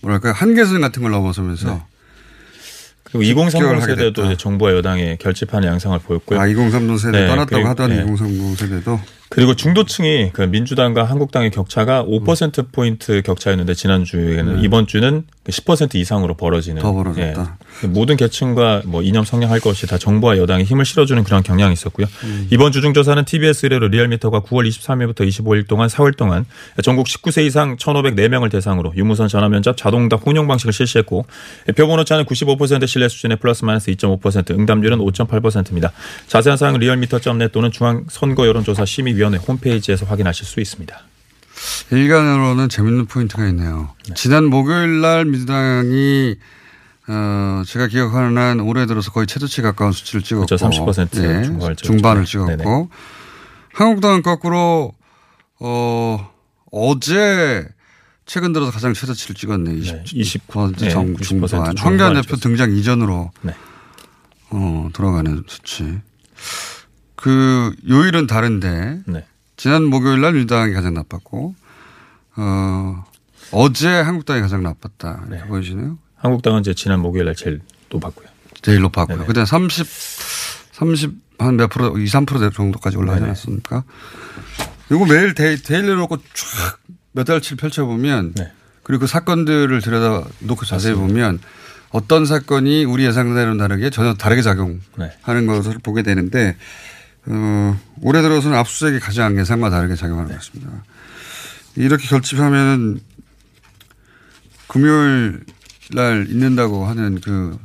뭐랄까, 0.00 0.30
한계선 0.30 0.80
같은 0.80 1.02
걸 1.02 1.10
넘어서면서. 1.10 1.84
그리고 3.18 3.22
2030 3.22 3.50
습격을 3.60 3.82
하게 3.82 3.94
세대도 3.94 4.36
정부와 4.36 4.72
여당의 4.74 5.18
결집하는 5.18 5.68
양상을 5.68 5.98
보였고요. 6.00 6.40
아, 6.40 6.46
2030 6.46 6.98
세대 6.98 7.26
떠났다고 7.26 7.46
그리고- 7.50 7.68
하던 7.68 7.90
네. 7.90 8.02
2030 8.02 8.56
세대도 8.58 9.00
그리고 9.30 9.54
중도층이 9.54 10.30
그 10.32 10.42
민주당과 10.42 11.04
한국당의 11.04 11.50
격차가 11.50 12.04
5% 12.04 12.70
포인트 12.72 13.22
격차였는데 13.22 13.74
지난주에는 13.74 14.56
네. 14.56 14.62
이번 14.62 14.86
주는 14.86 15.24
10% 15.50 15.94
이상으로 15.96 16.34
벌어지는 16.34 16.80
더 16.80 16.92
벌어졌다. 16.92 17.58
예. 17.82 17.86
모든 17.86 18.16
계층과 18.16 18.82
뭐 18.86 19.02
이념 19.02 19.24
성향할 19.24 19.60
것이 19.60 19.86
다 19.86 19.98
정부와 19.98 20.38
여당이 20.38 20.64
힘을 20.64 20.84
실어주는 20.84 21.22
그런 21.24 21.42
경향이 21.42 21.72
있었고요. 21.72 22.06
음. 22.24 22.48
이번 22.50 22.72
주중조사는 22.72 23.24
TBS 23.24 23.66
의뢰로 23.66 23.88
리얼미터가 23.88 24.40
9월 24.40 24.66
23일부터 24.68 25.28
25일 25.28 25.68
동안 25.68 25.88
4월 25.88 26.16
동안 26.16 26.46
전국 26.82 27.06
19세 27.06 27.44
이상 27.44 27.76
1,504명을 27.76 28.50
대상으로 28.50 28.94
유무선 28.96 29.28
전화 29.28 29.48
면접 29.48 29.76
자동응답 29.76 30.26
혼용 30.26 30.46
방식을 30.46 30.72
실시했고 30.72 31.26
표본 31.76 31.98
오차는 32.00 32.24
95% 32.24 32.86
신뢰 32.86 33.08
수준의 33.08 33.36
플러스 33.38 33.64
마이너스 33.64 33.90
2.5% 33.92 34.58
응답률은 34.58 34.98
5.8%입니다. 34.98 35.92
자세한 36.26 36.56
사항은 36.56 36.80
리얼미터.net 36.80 37.52
또는 37.52 37.70
중앙선거여론조사 37.70 38.84
심의위원회 38.86 39.38
홈페이지에서 39.38 40.06
확인하실 40.06 40.46
수 40.46 40.60
있습니다. 40.60 41.13
일간으로는 41.90 42.68
재밌는 42.68 43.06
포인트가 43.06 43.46
있네요. 43.48 43.90
지난 44.14 44.44
목요일 44.44 45.00
날 45.00 45.24
민주당이 45.24 46.36
어, 47.06 47.62
제가 47.66 47.86
기억하는 47.88 48.38
한 48.38 48.60
올해 48.60 48.86
들어서 48.86 49.10
거의 49.10 49.26
최저치 49.26 49.60
가까운 49.62 49.92
수치를 49.92 50.22
찍었고 50.22 50.46
그렇죠. 50.46 50.66
30% 50.68 51.22
예, 51.22 51.42
중반을. 51.42 51.76
중반을 51.76 52.24
찍었고 52.24 52.56
네네. 52.56 52.64
한국당은 53.74 54.22
거꾸로 54.22 54.92
어, 55.60 56.30
어제 56.72 57.66
최근 58.26 58.52
들어서 58.54 58.72
가장 58.72 58.94
최저치를 58.94 59.34
찍었네. 59.34 59.74
20, 59.74 60.04
20% 60.48 60.78
네, 60.78 60.88
정, 60.88 61.14
20% 61.14 61.22
중반. 61.22 61.76
황교안 61.76 62.14
대표. 62.14 62.36
등장 62.36 62.72
이전으로 62.72 63.30
네. 63.42 63.54
어, 64.50 64.88
돌아가는 64.94 65.42
수치. 65.46 65.98
그 67.16 67.74
요일은 67.88 68.26
다른데 68.26 69.00
네. 69.06 69.26
지난 69.56 69.84
목요일 69.84 70.20
날 70.20 70.32
민주당이 70.32 70.72
가장 70.72 70.94
나빴고 70.94 71.54
어, 72.36 73.04
어제 73.52 73.88
한국당이 73.88 74.40
가장 74.40 74.62
나빴다. 74.62 75.24
이렇게 75.28 75.44
보여지네요. 75.46 75.98
한국당은 76.16 76.60
이제 76.60 76.74
지난 76.74 77.00
목요일 77.00 77.26
날 77.26 77.34
제일 77.34 77.60
높았고요. 77.90 78.26
제일 78.62 78.80
높았고요. 78.80 79.26
그때 79.26 79.44
30, 79.44 79.86
30, 80.72 81.12
한 81.38 81.56
몇 81.56 81.68
프로, 81.68 81.98
2, 81.98 82.04
3% 82.04 82.54
정도까지 82.54 82.96
올라가지 82.96 83.20
네네. 83.20 83.30
않았습니까? 83.30 83.84
이거 84.90 85.04
매일 85.06 85.34
데, 85.34 85.56
데일리 85.56 85.94
놓고 85.94 86.16
쫙 86.16 86.78
몇 87.12 87.24
달치를 87.24 87.56
펼쳐보면 87.56 88.34
네. 88.34 88.52
그리고 88.82 89.02
그 89.02 89.06
사건들을 89.06 89.80
들여다 89.80 90.28
놓고 90.40 90.64
자세히 90.64 90.94
보면 90.94 91.40
어떤 91.90 92.26
사건이 92.26 92.84
우리 92.84 93.04
예상대로는 93.04 93.56
다르게 93.58 93.90
전혀 93.90 94.14
다르게 94.14 94.42
작용하는 94.42 94.80
네. 94.98 95.46
것을 95.46 95.78
보게 95.82 96.02
되는데 96.02 96.56
어, 97.26 97.80
올해 98.02 98.22
들어서는 98.22 98.56
압수수색이 98.58 99.00
가장 99.00 99.38
예상과 99.38 99.70
다르게 99.70 99.94
작용하는 99.94 100.30
것 100.30 100.38
같습니다. 100.38 100.70
이렇게 101.76 102.06
결집하면 102.06 103.00
금요일 104.68 105.44
날 105.92 106.26
있는다고 106.28 106.86
하는 106.86 107.20
그 107.20 107.58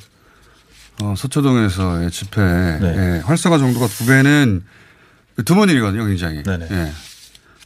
어, 1.01 1.13
서초동에서의 1.17 2.11
집회 2.11 2.41
네. 2.41 2.95
예, 3.17 3.21
활성화 3.25 3.57
정도가 3.57 3.87
두 3.87 4.05
배는 4.05 4.63
그 5.35 5.43
드문 5.43 5.69
일이거든요, 5.69 6.05
굉장히. 6.05 6.43
네네. 6.43 6.67
예. 6.71 6.91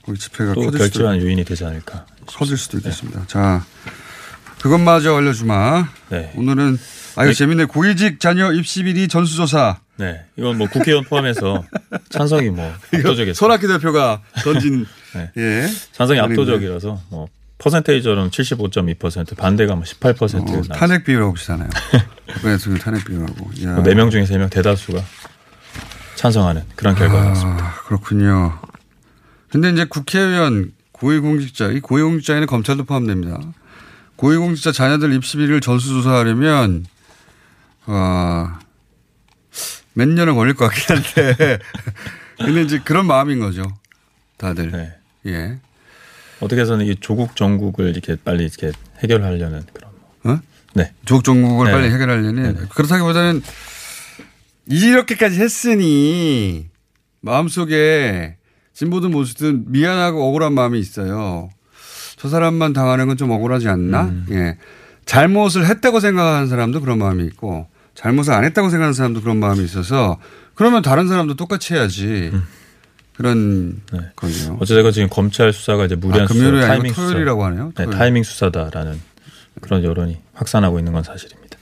거기 0.06 0.20
집회가 0.20 0.54
또 0.54 0.70
결집하는 0.70 1.22
요인이 1.22 1.44
되지 1.46 1.66
않을까. 1.66 2.06
커질 2.28 2.58
수도 2.58 2.78
있겠습니다. 2.78 3.26
자, 3.28 3.66
그것마저 4.62 5.16
알려주마. 5.16 5.88
네. 6.10 6.32
오늘은 6.36 6.78
아 7.16 7.24
이거 7.24 7.32
네. 7.32 7.34
재밌네. 7.34 7.66
고위직 7.66 8.20
자녀 8.20 8.52
입시 8.52 8.84
비리 8.84 9.08
전수조사. 9.08 9.80
네. 9.98 10.26
이건 10.38 10.58
뭐 10.58 10.68
국회의원 10.68 11.04
포함해서 11.04 11.64
찬성이 12.10 12.50
뭐 12.50 12.66
압도적이었어요. 12.94 13.34
손학규 13.34 13.68
대표가 13.68 14.22
던진 14.44 14.86
네. 15.16 15.32
예. 15.38 15.68
찬성이 15.92 16.20
말인데. 16.20 16.42
압도적이라서 16.42 17.02
뭐 17.10 17.28
퍼센테이저는 17.60 18.30
75.2% 18.30 19.38
반대가 19.38 19.76
뭐 19.76 19.84
18% 19.84 20.70
어. 20.70 20.74
탄핵 20.74 21.06
비율하고 21.06 21.34
비슷하네요. 21.34 21.70
그래 22.42 22.58
지금 22.58 22.78
탄핵 22.78 23.06
비율하고. 23.06 23.52
야. 23.64 23.76
4명 23.84 24.12
중에 24.12 24.24
3명 24.24 24.50
대다수가 24.50 25.02
찬성하는 26.16 26.64
그런 26.76 26.96
결과였습니다. 26.96 27.64
아, 27.66 27.74
그렇군요. 27.86 28.60
근데 29.50 29.70
이제 29.70 29.86
국회의원 29.86 30.72
고위공직자, 30.94 31.68
이 31.68 31.80
고위공직자에는 31.80 32.48
검찰도 32.48 32.86
포함됩니다. 32.86 33.40
고위공직자 34.16 34.72
자녀들 34.72 35.14
입시 35.14 35.38
비리를 35.38 35.60
전수조사하려면 35.62 36.86
어, 37.86 38.48
몇 39.94 40.08
년은 40.08 40.36
걸릴 40.36 40.54
것 40.56 40.68
같긴 40.70 40.98
한데 40.98 41.60
근데 42.38 42.62
이제 42.64 42.80
그런 42.84 43.06
마음인 43.06 43.40
거죠. 43.40 43.64
다들. 44.38 44.72
네. 44.72 44.94
예. 45.28 45.58
어떻게 46.40 46.62
해서는 46.62 46.86
이 46.86 46.96
조국 47.00 47.36
정국을 47.36 47.90
이렇게 47.90 48.16
빨리 48.24 48.44
이렇게 48.46 48.72
해결하려는 49.00 49.64
그런 49.74 49.92
어? 50.38 50.42
네. 50.74 50.94
조국 51.06 51.24
종국을 51.24 51.68
네. 51.68 51.72
빨리 51.72 51.92
해결하려는 51.92 52.68
그렇다기보다는 52.70 53.42
이렇게까지 54.68 55.40
했으니 55.40 56.68
마음속에 57.22 58.38
진보든 58.74 59.12
보수든 59.12 59.72
미안하고 59.72 60.28
억울한 60.28 60.54
마음이 60.54 60.80
있어요. 60.80 61.50
저 62.18 62.28
사람만 62.30 62.74
당하는 62.74 63.08
건 63.08 63.18
좀 63.18 63.32
억울하지 63.32 63.68
않나? 63.70 64.04
음. 64.06 64.26
예. 64.32 64.58
잘못을 65.06 65.66
했다고 65.68 66.00
생각하는 66.00 66.48
사람도 66.48 66.82
그런 66.82 66.98
마음이 66.98 67.26
있고 67.26 67.68
잘못을 67.96 68.34
안 68.34 68.44
했다고 68.44 68.70
생각하는 68.70 68.94
사람도 68.94 69.22
그런 69.22 69.38
마음이 69.40 69.64
있어서 69.64 70.20
그러면 70.56 70.82
다른 70.82 71.08
사람도 71.08 71.36
똑같이 71.36 71.74
해야지. 71.74 72.32
그런 73.16 73.82
거죠. 74.16 74.58
어쨌든 74.60 74.92
지금 74.92 75.08
검찰 75.10 75.54
수사가 75.54 75.86
이제 75.86 75.96
무리한 75.96 76.24
아, 76.24 76.28
수사, 76.28 76.68
타이밍 76.68 76.94
토요일이라고 76.94 77.42
수사. 77.42 77.48
하네요. 77.50 77.66
네, 77.76 77.84
토요일. 77.86 77.98
타이밍 78.00 78.24
수사다라는 78.24 79.00
그런 79.62 79.84
여론이 79.84 80.18
확산하고 80.34 80.80
있는 80.80 80.94
건 80.94 81.04
사실입니다. 81.04 81.58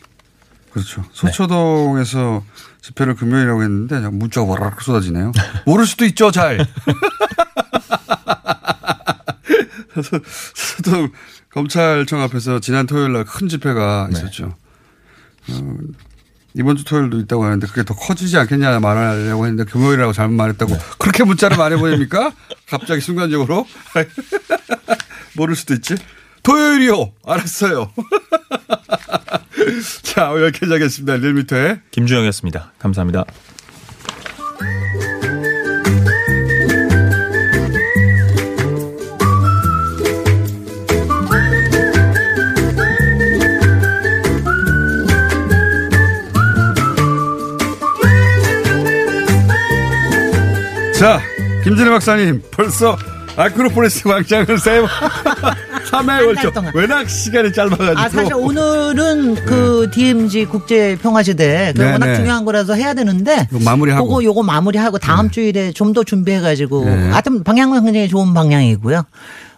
그렇죠. 0.72 1.04
소초동에서 1.12 2.46
집회를 2.82 3.15
금요일이라고 3.15 3.62
했는데 3.63 4.00
문자가 4.10 4.48
와라락 4.48 4.82
쏟아지네요. 4.82 5.34
모를 5.67 5.86
수도 5.86 6.06
있죠, 6.06 6.32
잘. 6.32 6.65
소- 10.02 10.20
소초동 10.56 11.12
검찰청 11.50 12.22
앞에서 12.22 12.60
지난 12.60 12.86
토요일 12.88 13.12
날 13.13 13.25
큰 13.25 13.50
집회가 13.50 14.08
있었죠. 14.12 14.56
어, 15.50 15.75
이번 16.54 16.75
주 16.75 16.83
토요일도 16.83 17.19
있다고 17.19 17.45
하는데 17.45 17.65
그게 17.67 17.83
더 17.83 17.95
커지지 17.95 18.37
않겠냐 18.37 18.79
말하려고 18.79 19.45
했는데 19.45 19.69
금요일이라고 19.69 20.13
잘못 20.13 20.35
말했다고 20.35 20.75
그렇게 20.97 21.23
문자를 21.23 21.58
많이 21.58 21.75
보냅니까? 21.75 22.31
갑자기 22.67 23.02
순간적으로. 23.02 23.65
모를 25.35 25.56
수도 25.56 25.73
있지. 25.73 25.95
토요일이요. 26.43 27.13
알았어요. 27.25 27.91
자, 30.04 30.33
여기까지 30.41 30.71
하겠습니다. 30.71 31.15
리얼미터의 31.15 31.81
김주영이었습니다. 31.91 32.73
감사합니다. 32.79 33.25
자, 51.02 51.19
김진애 51.63 51.89
박사님, 51.89 52.43
벌써 52.52 52.95
아크로폴리스 53.35 54.04
광장을 54.04 54.45
세 54.60 54.81
3회 55.89 56.21
월초 56.27 56.52
외낙 56.75 57.10
시간이 57.10 57.52
짧아가지고. 57.54 57.99
아, 57.99 58.08
사실 58.08 58.35
오늘은 58.35 59.33
그 59.45 59.89
DMZ 59.91 60.45
국제 60.45 60.95
평화시대 61.02 61.73
그 61.75 61.81
네, 61.81 61.91
워낙 61.93 62.06
네. 62.06 62.15
중요한 62.17 62.45
거라서 62.45 62.75
해야 62.75 62.93
되는데 62.93 63.47
이거 63.52 63.60
마무리하고. 63.63 64.08
그거 64.08 64.23
요거 64.23 64.43
마무리하고 64.43 64.99
다음 64.99 65.31
주일에 65.31 65.71
좀 65.71 65.91
더 65.93 66.04
준비해가지고 66.04 66.85
네. 66.85 67.10
하여튼 67.10 67.43
방향은 67.43 67.83
굉장히 67.83 68.08
좋은 68.08 68.33
방향이고요. 68.35 69.04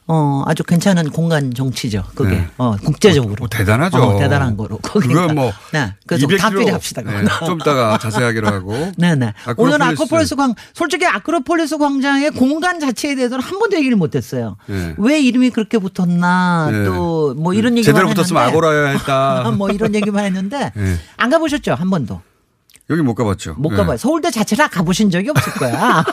어 0.06 0.44
아주 0.46 0.64
괜찮은 0.64 1.12
공간 1.12 1.54
정치죠. 1.54 2.04
그게 2.14 2.32
네. 2.32 2.48
어 2.58 2.76
국제적으로 2.76 3.36
뭐 3.40 3.48
대단하죠. 3.48 3.98
어, 3.98 4.20
대단한 4.20 4.58
거로. 4.58 4.78
그건 4.78 5.36
뭐. 5.36 5.54
네. 5.72 5.94
그래서 6.06 6.28
200km, 6.28 6.40
다음 6.40 6.56
주에 6.56 6.72
합시다. 6.72 7.02
네. 7.02 7.24
좀 7.46 7.60
이따가 7.62 7.98
자세하기로 7.98 8.48
하고. 8.48 8.92
네네. 8.98 9.34
아크로폴리스. 9.48 9.76
오늘 9.76 9.82
아크로폴리스 9.82 10.36
광 10.36 10.54
솔직히 10.74 11.06
아크로폴리스 11.06 11.78
광장의 11.78 12.32
공간 12.32 12.80
자체에 12.82 13.16
대해서는 13.16 13.44
한 13.44 13.60
번도 13.60 13.78
얘기를 13.78 13.96
못했어요. 13.96 14.58
네. 14.66 14.94
왜 14.98 15.22
이름이 15.22 15.52
그렇게 15.52 15.78
붙었나 15.78 16.70
네. 16.72 16.84
또뭐 16.84 17.54
이런 17.54 17.78
얘기만 17.78 17.84
제대로 17.84 18.08
붙었으면 18.10 18.42
했는데 18.44 18.58
아고라야 18.58 18.88
했다. 18.90 19.52
뭐 19.58 19.70
이런 19.70 19.96
얘기만 19.96 20.26
했는데 20.26 20.72
네. 20.76 20.98
안 21.18 21.30
가보셨죠 21.30 21.76
한 21.76 21.90
번도 21.90 22.22
여기 22.90 23.02
못 23.02 23.16
가봤죠. 23.16 23.56
못 23.58 23.70
네. 23.72 23.78
가봐요. 23.78 23.96
서울대 23.98 24.30
자체를 24.30 24.68
가보신 24.68 25.10
적이 25.10 25.30
없을 25.30 25.54
거야. 25.54 26.04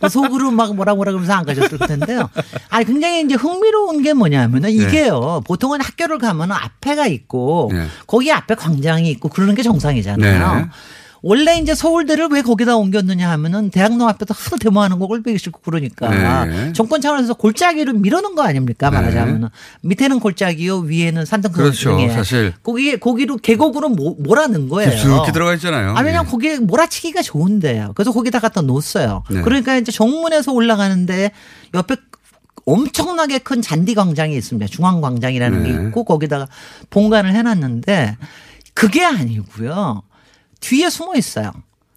뭐 0.00 0.08
속으로 0.08 0.50
막 0.50 0.74
뭐라 0.74 0.94
뭐라 0.94 1.12
그러면서 1.12 1.34
안 1.34 1.44
가셨을 1.44 1.78
텐데요. 1.78 2.28
아니 2.70 2.84
굉장히 2.84 3.22
이제 3.22 3.34
흥미로운 3.34 4.02
게 4.02 4.14
뭐냐면은 4.14 4.70
이게요. 4.70 5.42
보통은 5.46 5.80
학교를 5.80 6.18
가면은 6.18 6.56
앞에가 6.56 7.06
있고 7.06 7.70
네. 7.72 7.86
거기 8.06 8.32
앞에 8.32 8.54
광장이 8.54 9.10
있고 9.10 9.28
그러는 9.28 9.54
게 9.54 9.62
정상이잖아요. 9.62 10.68
네. 11.22 11.28
원래 11.28 11.58
이제 11.58 11.74
서울대를 11.74 12.28
왜 12.30 12.42
거기다 12.42 12.76
옮겼느냐 12.76 13.30
하면은 13.32 13.70
대학로 13.70 14.08
앞에서 14.08 14.34
하도 14.36 14.56
데모하는 14.56 14.98
거 14.98 15.06
꼴보기 15.06 15.36
싫고 15.38 15.60
그러니까 15.62 16.44
네. 16.46 16.72
정권 16.72 17.00
차원에서 17.00 17.34
골짜기를 17.34 17.92
밀어놓은 17.94 18.34
거 18.34 18.42
아닙니까 18.42 18.90
말하자면은 18.90 19.48
밑에는 19.82 20.18
골짜기요 20.20 20.78
위에는 20.78 21.24
산등성 21.26 21.62
그렇죠. 21.62 21.96
중에 21.98 22.08
사실. 22.10 22.54
거기에 22.62 22.96
거기로 22.96 23.36
계곡으로 23.36 23.90
모- 23.90 24.16
몰아넣은 24.18 24.68
거예요. 24.68 24.90
깊숙이 24.90 25.32
들어가 25.32 25.54
있잖아요. 25.54 25.90
아, 25.96 26.00
왜냐면 26.00 26.26
예. 26.26 26.30
거기에 26.30 26.58
몰아치기가 26.58 27.22
좋은데요. 27.22 27.92
그래서 27.94 28.12
거기다 28.12 28.38
갖다 28.40 28.62
놓았어요. 28.62 29.24
네. 29.30 29.42
그러니까 29.42 29.76
이제 29.76 29.92
정문에서 29.92 30.52
올라가는데 30.52 31.32
옆에 31.74 31.96
엄청나게 32.66 33.38
큰 33.38 33.62
잔디 33.62 33.94
광장이 33.94 34.36
있습니다. 34.36 34.66
중앙 34.70 35.00
광장이라는 35.00 35.64
게 35.64 35.72
네. 35.72 35.86
있고 35.88 36.04
거기다가 36.04 36.46
본관을 36.90 37.34
해놨는데 37.34 38.16
그게 38.74 39.04
아니고요. 39.04 40.02
뒤에 40.60 40.90
숨어 40.90 41.14
있어요. 41.16 41.52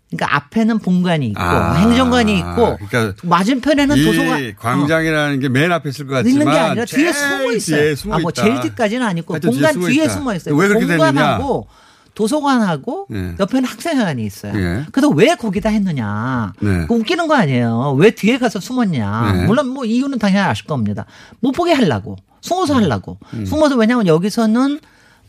그러니까 0.09 0.35
앞에는 0.35 0.79
본관이 0.79 1.27
있고 1.29 1.41
아, 1.41 1.73
행정관이 1.73 2.37
있고 2.37 2.77
그러니까 2.87 3.15
맞은편에는 3.23 3.97
이 3.97 4.05
도서관 4.05 4.55
광장이라는 4.59 5.39
게맨 5.39 5.71
앞에 5.71 5.89
있을 5.89 6.05
것 6.05 6.13
같지만 6.15 6.31
있는 6.41 6.51
게 6.53 6.59
아니라 6.59 6.85
뒤에 6.85 7.11
숨어 7.11 7.51
있어요. 7.51 7.77
뒤에 7.81 7.95
숨어 7.95 8.15
아, 8.15 8.19
뭐. 8.19 8.31
제일 8.31 8.59
뒤까지는 8.59 9.05
아니고 9.05 9.39
본관 9.39 9.79
뒤에 9.79 10.03
있다. 10.03 10.13
숨어 10.13 10.35
있어요. 10.35 10.55
왜 10.55 10.67
그렇게? 10.67 10.85
본관하고 10.85 11.67
도서관하고 12.13 13.07
예. 13.11 13.35
옆에는 13.39 13.65
학생회관이 13.65 14.23
있어요. 14.23 14.53
예. 14.55 14.85
그래서 14.91 15.09
왜 15.09 15.33
거기다 15.35 15.69
했느냐? 15.69 16.53
네. 16.59 16.85
그 16.87 16.93
웃기는 16.93 17.27
거 17.27 17.33
아니에요. 17.35 17.95
왜 17.97 18.11
뒤에 18.11 18.37
가서 18.37 18.59
숨었냐? 18.59 19.31
네. 19.33 19.45
물론 19.47 19.69
뭐 19.69 19.83
이유는 19.83 20.19
당연히 20.19 20.47
아실 20.47 20.67
겁니다. 20.67 21.05
못 21.39 21.53
보게 21.53 21.73
하려고. 21.73 22.17
숨어서 22.41 22.75
하려고. 22.75 23.17
음. 23.33 23.45
숨어서 23.47 23.77
왜냐하면 23.77 24.05
여기서는 24.05 24.79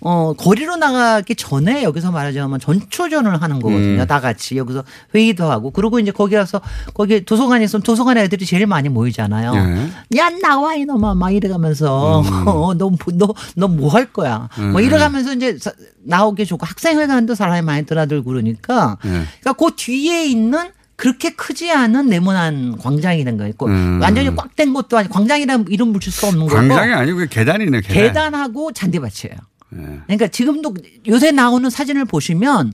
어, 0.07 0.35
거리로 0.35 0.77
나가기 0.77 1.35
전에 1.35 1.83
여기서 1.83 2.11
말하자면 2.13 2.61
전초전을 2.61 3.41
하는 3.43 3.59
거거든요. 3.59 4.03
음. 4.03 4.07
다 4.07 4.21
같이 4.21 4.57
여기서 4.59 4.85
회의도 5.15 5.51
하고. 5.51 5.71
그리고 5.71 5.99
이제 5.99 6.11
거기 6.13 6.35
가서 6.37 6.61
거기 6.93 7.25
도서관에 7.25 7.65
있으면 7.65 7.83
도서관 7.83 8.19
애들이 8.19 8.45
제일 8.45 8.67
많이 8.67 8.91
모이잖아요. 8.91 9.53
예. 9.55 10.19
야, 10.19 10.29
나와, 10.43 10.75
이놈아. 10.75 11.15
막 11.15 11.31
이래가면서. 11.31 12.23
어, 12.47 12.75
너, 12.75 12.91
너, 13.15 13.35
너 13.57 13.67
뭐 13.69 13.89
할 13.89 14.13
거야. 14.13 14.49
뭐 14.59 14.67
음. 14.67 14.81
이래가면서 14.81 15.33
이제 15.35 15.57
사- 15.59 15.73
나오기 16.05 16.45
좋고 16.47 16.67
학생회관도 16.67 17.35
사람이 17.35 17.63
많이 17.63 17.87
드나들고 17.87 18.25
그러니까. 18.31 18.99
예. 19.07 19.09
그러니까 19.41 19.53
그 19.55 19.71
뒤에 19.75 20.27
있는 20.27 20.69
그렇게 20.97 21.31
크지 21.31 21.73
않은 21.73 22.09
네모난 22.09 22.77
광장이 22.79 23.25
된 23.25 23.37
거예요. 23.39 23.53
그 23.59 23.67
음. 23.67 24.01
완전히 24.03 24.35
꽉 24.37 24.55
된 24.55 24.73
것도 24.75 24.97
아니고 24.99 25.13
광장이라는 25.15 25.67
이름 25.71 25.93
붙일 25.93 26.13
수 26.13 26.27
없는 26.27 26.41
거고. 26.47 26.55
광장이 26.55 26.93
아니고 26.93 27.27
계단이네 27.31 27.81
계단. 27.81 27.95
계단하고 27.95 28.73
잔디밭이에요. 28.73 29.35
예. 29.79 30.01
그러니까 30.07 30.29
지금도 30.29 30.75
요새 31.09 31.31
나오는 31.33 31.69
사진을 31.71 32.05
보시면 32.05 32.73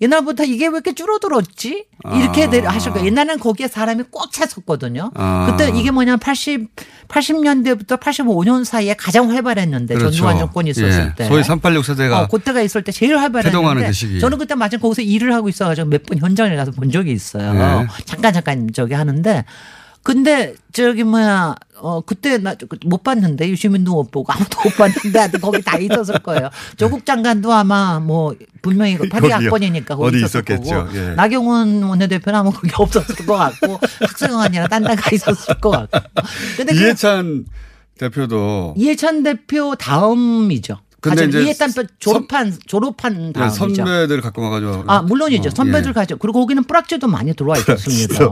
옛날부터 0.00 0.42
이게 0.44 0.66
왜 0.66 0.72
이렇게 0.72 0.94
줄어들었지? 0.94 1.84
이렇게 2.16 2.44
아. 2.44 2.50
내- 2.50 2.58
하실 2.60 2.90
거예요. 2.92 3.06
옛날에는 3.06 3.38
거기에 3.38 3.68
사람이 3.68 4.02
꽉 4.10 4.32
찼었거든요. 4.32 5.12
아. 5.14 5.46
그때 5.56 5.70
이게 5.78 5.92
뭐냐면 5.92 6.18
80, 6.18 6.68
80년대부터 7.06 8.00
85년 8.00 8.64
사이에 8.64 8.94
가장 8.94 9.30
활발했는데 9.30 9.94
그렇죠. 9.94 10.10
전두환 10.16 10.38
정권이 10.38 10.70
있었을 10.70 10.90
예. 11.10 11.14
때. 11.16 11.28
소위 11.28 11.44
386 11.44 11.84
세대가 11.84 12.22
어, 12.22 12.26
그때가 12.26 12.62
있을 12.62 12.82
때 12.82 12.90
제일 12.90 13.16
활발했는데 13.16 13.86
그 13.86 13.92
시기. 13.92 14.18
저는 14.18 14.38
그때 14.38 14.56
마침 14.56 14.80
거기서 14.80 15.02
일을 15.02 15.32
하고 15.34 15.48
있어가지고 15.48 15.88
몇 15.88 16.02
번 16.02 16.18
현장에 16.18 16.56
가서 16.56 16.72
본 16.72 16.90
적이 16.90 17.12
있어요. 17.12 17.52
네. 17.52 17.86
잠깐 18.04 18.32
잠깐 18.32 18.68
저기 18.74 18.94
하는데 18.94 19.44
근데 20.02 20.54
저기 20.72 21.04
뭐야 21.04 21.54
어 21.82 22.00
그때 22.00 22.38
나 22.38 22.54
못 22.84 23.02
봤는데 23.02 23.48
유시민도 23.48 23.92
못 23.92 24.10
보고 24.10 24.32
아무도 24.32 24.58
못 24.62 24.70
봤는데 24.76 25.38
거기 25.38 25.60
다 25.62 25.76
있었을 25.78 26.20
거예요. 26.20 26.48
조국 26.78 27.04
장관도 27.04 27.52
아마 27.52 27.98
뭐 27.98 28.34
분명히 28.62 28.96
거기요. 28.96 29.10
82학번이니까 29.10 29.88
거기 29.88 30.04
어디 30.04 30.18
있었을. 30.18 30.42
거고 30.42 30.70
예. 30.94 31.14
나경원 31.16 31.82
원내대표는 31.82 32.38
아마 32.38 32.50
거기 32.50 32.70
없었을 32.78 33.26
것 33.26 33.34
같고 33.34 33.80
학생회관이나 34.00 34.68
딴데가 34.68 35.10
있었을 35.12 35.60
것 35.60 35.70
같고. 35.70 35.98
근데 36.56 36.72
그 36.72 36.80
이해찬 36.80 37.46
대표도 37.98 38.74
이해찬 38.76 39.24
대표 39.24 39.74
다음이죠. 39.74 40.78
근데 41.00 41.24
이제 41.24 41.42
이해찬 41.42 41.72
대표 41.72 41.88
졸업한 41.98 42.56
졸업한 42.66 43.32
네, 43.32 43.32
다음이죠. 43.32 43.74
선배들 43.74 44.20
갖고 44.20 44.42
와가지고. 44.42 44.84
아, 44.86 45.02
물론이죠. 45.02 45.48
어, 45.48 45.52
선배들 45.52 45.88
예. 45.88 45.92
가죠. 45.92 46.16
그리고 46.16 46.38
거기는 46.40 46.62
뿌락지도 46.62 47.08
많이 47.08 47.34
들어와 47.34 47.58
있었습니다. 47.58 48.24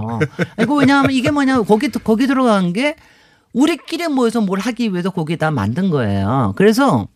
이거 0.63 0.75
왜냐하면 0.77 1.11
이게 1.11 1.33
뭐냐면 1.33 1.65
거기, 1.65 1.89
거기 1.89 2.29
들어간 2.29 2.73
게 2.73 2.95
우리끼리 3.53 4.09
모여서 4.09 4.41
뭘 4.41 4.59
하기 4.61 4.93
위해서 4.93 5.11
거기다 5.11 5.51
만든 5.51 5.91
거예요. 5.91 6.55
그래서 6.57 7.09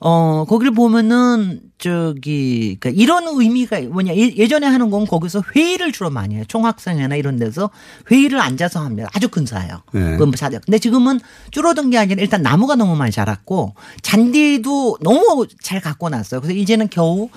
어, 0.00 0.44
거기를 0.48 0.72
보면은 0.72 1.60
저기 1.78 2.76
그러니까 2.78 2.90
이런 3.02 3.24
의미가 3.26 3.80
뭐냐 3.80 4.14
예- 4.14 4.36
예전에 4.36 4.64
하는 4.66 4.90
건 4.90 5.06
거기서 5.06 5.42
회의를 5.56 5.90
주로 5.90 6.08
많이 6.08 6.36
해요. 6.36 6.44
총학생회나 6.46 7.16
이런 7.16 7.36
데서 7.36 7.70
회의를 8.10 8.40
앉아서 8.40 8.80
합니다. 8.80 9.08
아주 9.12 9.28
근사해요. 9.28 9.82
네. 9.92 10.00
그건 10.16 10.30
뭐 10.30 10.60
근데 10.64 10.78
지금은 10.78 11.18
줄어든 11.50 11.90
게 11.90 11.98
아니라 11.98 12.22
일단 12.22 12.42
나무가 12.42 12.76
너무 12.76 12.94
많이 12.94 13.10
자랐고 13.10 13.74
잔디도 14.02 14.98
너무 15.02 15.46
잘 15.62 15.80
갖고 15.80 16.08
놨어요. 16.08 16.40
그래서 16.42 16.56
이제는 16.56 16.90
겨우 16.90 17.28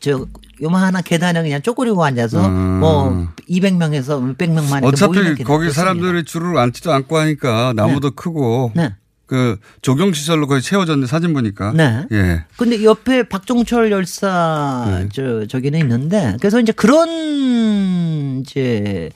저 0.00 0.26
요만한 0.62 1.02
계단에 1.02 1.42
그냥 1.42 1.62
쪼그리고 1.62 2.02
앉아서 2.04 2.46
음. 2.46 2.80
뭐 2.80 3.28
200명에서 3.48 4.22
몇백 4.22 4.50
명만 4.52 4.82
이렇게 4.82 5.06
모이는 5.06 5.22
어차피 5.22 5.34
게 5.36 5.44
거기. 5.44 5.70
사람들이 5.70 6.24
줄을 6.24 6.56
앉지도 6.58 6.92
않고 6.92 7.18
하니까 7.18 7.72
나무도 7.76 8.12
크고 8.12 8.72
네. 8.74 8.94
그 9.26 9.58
조경 9.82 10.12
시설로 10.12 10.46
거의 10.48 10.60
채워졌는데 10.62 11.06
사진 11.06 11.32
보니까. 11.34 11.72
네. 11.72 12.04
예. 12.12 12.44
근데 12.56 12.82
옆에 12.82 13.24
박종철 13.28 13.92
열사 13.92 14.86
네. 14.88 15.08
저 15.12 15.46
저기는 15.46 15.78
있는데 15.80 16.36
그래서 16.40 16.58
이제 16.60 16.72
그런 16.72 18.40
이제 18.40 19.10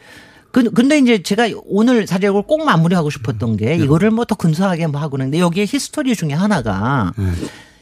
그- 0.53 0.70
근데 0.70 0.99
이제 0.99 1.22
제가 1.22 1.49
오늘 1.66 2.05
이걸 2.05 2.43
꼭 2.43 2.64
마무리하고 2.64 3.11
싶었던 3.11 3.57
게 3.57 3.76
네. 3.76 3.85
이거를 3.85 4.11
뭐 4.12 4.24
더 4.24 4.35
근사하게 4.37 4.87
뭐 4.87 5.01
하고 5.01 5.12
그러는데 5.12 5.41
여기에 5.41 5.64
history 5.68 6.14
중에 6.14 6.32
하나가 6.32 7.12
네. 7.16 7.24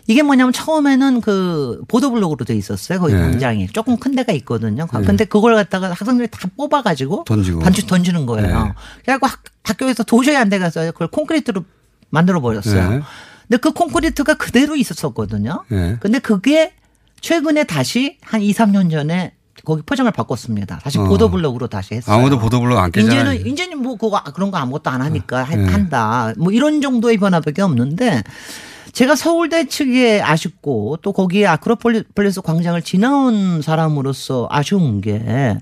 이게 0.06 0.22
뭐냐면 0.22 0.52
처음에는 0.52 1.20
그 1.20 1.82
보도블록으로 1.88 2.44
돼 2.44 2.54
있었어요. 2.56 2.98
거기 2.98 3.14
네. 3.14 3.20
광장이 3.20 3.68
조금 3.68 3.96
큰 3.96 4.14
데가 4.14 4.32
있거든요. 4.32 4.86
네. 4.92 5.02
근데 5.02 5.24
그걸 5.24 5.54
갖다가 5.54 5.90
학생들이 5.92 6.28
다 6.30 6.48
뽑아가지고 6.56 7.24
던지고. 7.24 7.60
반씩 7.60 7.86
던지는 7.86 8.26
거예요. 8.26 8.64
네. 8.64 8.72
그래갖고 9.04 9.26
학, 9.26 9.42
학교에서 9.62 10.02
도저히 10.02 10.36
안 10.36 10.48
돼가서 10.48 10.90
그걸 10.92 11.08
콘크리트로 11.08 11.64
만들어 12.10 12.40
버렸어요. 12.40 12.90
네. 12.90 13.00
근데 13.48 13.56
그 13.60 13.72
콘크리트가 13.72 14.34
그대로 14.34 14.74
있었었거든요. 14.76 15.64
네. 15.68 15.96
근데 16.00 16.18
그게 16.18 16.72
최근에 17.20 17.64
다시 17.64 18.18
한 18.22 18.42
2, 18.42 18.52
3년 18.52 18.90
전에 18.90 19.34
거기 19.64 19.82
포장을 19.82 20.10
바꿨습니다. 20.10 20.80
다시 20.82 20.98
어. 20.98 21.04
보도블록으로 21.04 21.68
다시 21.68 21.94
했어요. 21.94 22.16
아무도 22.16 22.38
보도블록 22.40 22.76
안 22.78 22.90
깨잖아요. 22.90 23.34
이제는 23.34 23.46
이제는 23.52 23.78
뭐 23.80 23.96
그거 23.96 24.20
그런 24.34 24.50
거 24.50 24.56
아무것도 24.58 24.90
안 24.90 25.00
하니까 25.02 25.44
하- 25.44 25.54
네. 25.54 25.64
한다. 25.64 26.32
뭐 26.36 26.50
이런 26.50 26.80
정도의 26.80 27.18
변화밖에 27.18 27.62
없는데 27.62 28.24
제가 28.92 29.16
서울대 29.16 29.66
측에 29.66 30.20
아쉽고 30.20 30.98
또 31.02 31.12
거기에 31.12 31.46
아크로폴리스 31.46 32.42
광장을 32.42 32.80
지나온 32.82 33.62
사람으로서 33.62 34.48
아쉬운 34.50 35.00
게 35.00 35.56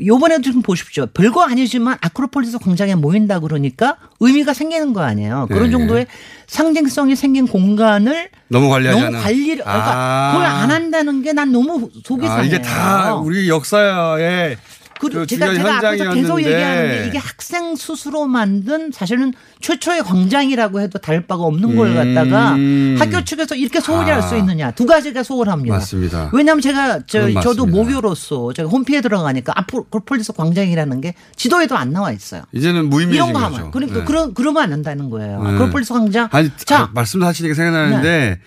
요번에도 0.00 0.52
좀 0.52 0.62
보십시오. 0.62 1.06
별거 1.06 1.42
아니지만 1.42 1.98
아크로폴리스 2.00 2.58
광장에 2.60 2.94
모인다 2.94 3.40
그러니까 3.40 3.96
의미가 4.20 4.54
생기는 4.54 4.92
거 4.92 5.02
아니에요. 5.02 5.46
그런 5.48 5.64
네. 5.64 5.70
정도의 5.72 6.06
상징성이 6.46 7.16
생긴 7.16 7.46
공간을 7.48 8.30
너무 8.48 8.68
관리하지 8.70 9.00
너무. 9.02 9.18
관리를 9.22 9.64
그러니까 9.64 9.92
아. 9.94 10.32
그걸 10.32 10.46
안 10.46 10.70
한다는 10.70 11.22
게 11.22 11.32
난 11.32 11.52
너무 11.52 11.90
속이 12.04 12.24
아, 12.26 12.28
상해요. 12.30 12.46
이게 12.46 12.62
다 12.62 13.16
우리 13.16 13.48
역사의 13.48 14.56
그, 15.00 15.26
제가 15.26 15.54
제가 15.54 15.78
앞에서 15.78 16.10
계속 16.10 16.40
현장이었는데 16.40 16.50
얘기하는 16.50 16.88
게 17.02 17.06
이게 17.08 17.18
학생 17.18 17.76
스스로 17.76 18.26
만든 18.26 18.90
사실은 18.92 19.32
최초의 19.60 20.02
광장이라고 20.02 20.80
해도 20.80 20.98
다를 20.98 21.26
바가 21.26 21.42
없는 21.44 21.76
걸 21.76 21.94
갖다가 21.94 22.54
음. 22.54 22.96
학교 22.98 23.22
측에서 23.24 23.54
이렇게 23.54 23.80
소홀히할 23.80 24.18
아. 24.18 24.22
수 24.22 24.36
있느냐 24.36 24.70
두 24.72 24.86
가지가 24.86 25.22
소홀합니다. 25.22 25.76
맞습니다. 25.76 26.30
왜냐하면 26.32 26.60
제가 26.60 27.00
저, 27.06 27.30
저도. 27.40 27.66
모교로서 27.66 28.52
제가 28.52 28.68
홈피에 28.68 29.00
들어가니까 29.00 29.52
아크로폴리스 29.56 30.32
광장이라는 30.32 31.00
게 31.00 31.14
지도에도 31.36 31.76
안 31.76 31.92
나와 31.92 32.12
있어요. 32.12 32.42
이제는 32.52 32.88
무의미해진 32.88 33.14
이런 33.14 33.32
거 33.32 33.40
거죠. 33.40 33.56
하면 33.56 33.70
그러니까 33.70 33.98
네. 34.00 34.04
그러, 34.04 34.32
그러면 34.32 34.62
안 34.64 34.70
된다는 34.70 35.10
거예요. 35.10 35.42
네. 35.42 35.50
아크로폴리스 35.50 35.92
광장 35.92 36.28
아니, 36.32 36.50
자 36.56 36.76
네. 36.78 36.82
아, 36.84 36.90
말씀하시니까 36.94 37.54
생각나는데 37.54 38.40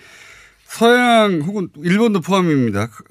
서양 0.66 1.40
혹은 1.46 1.68
일본도 1.82 2.20
포함입니다. 2.20 2.86
그- 2.86 3.04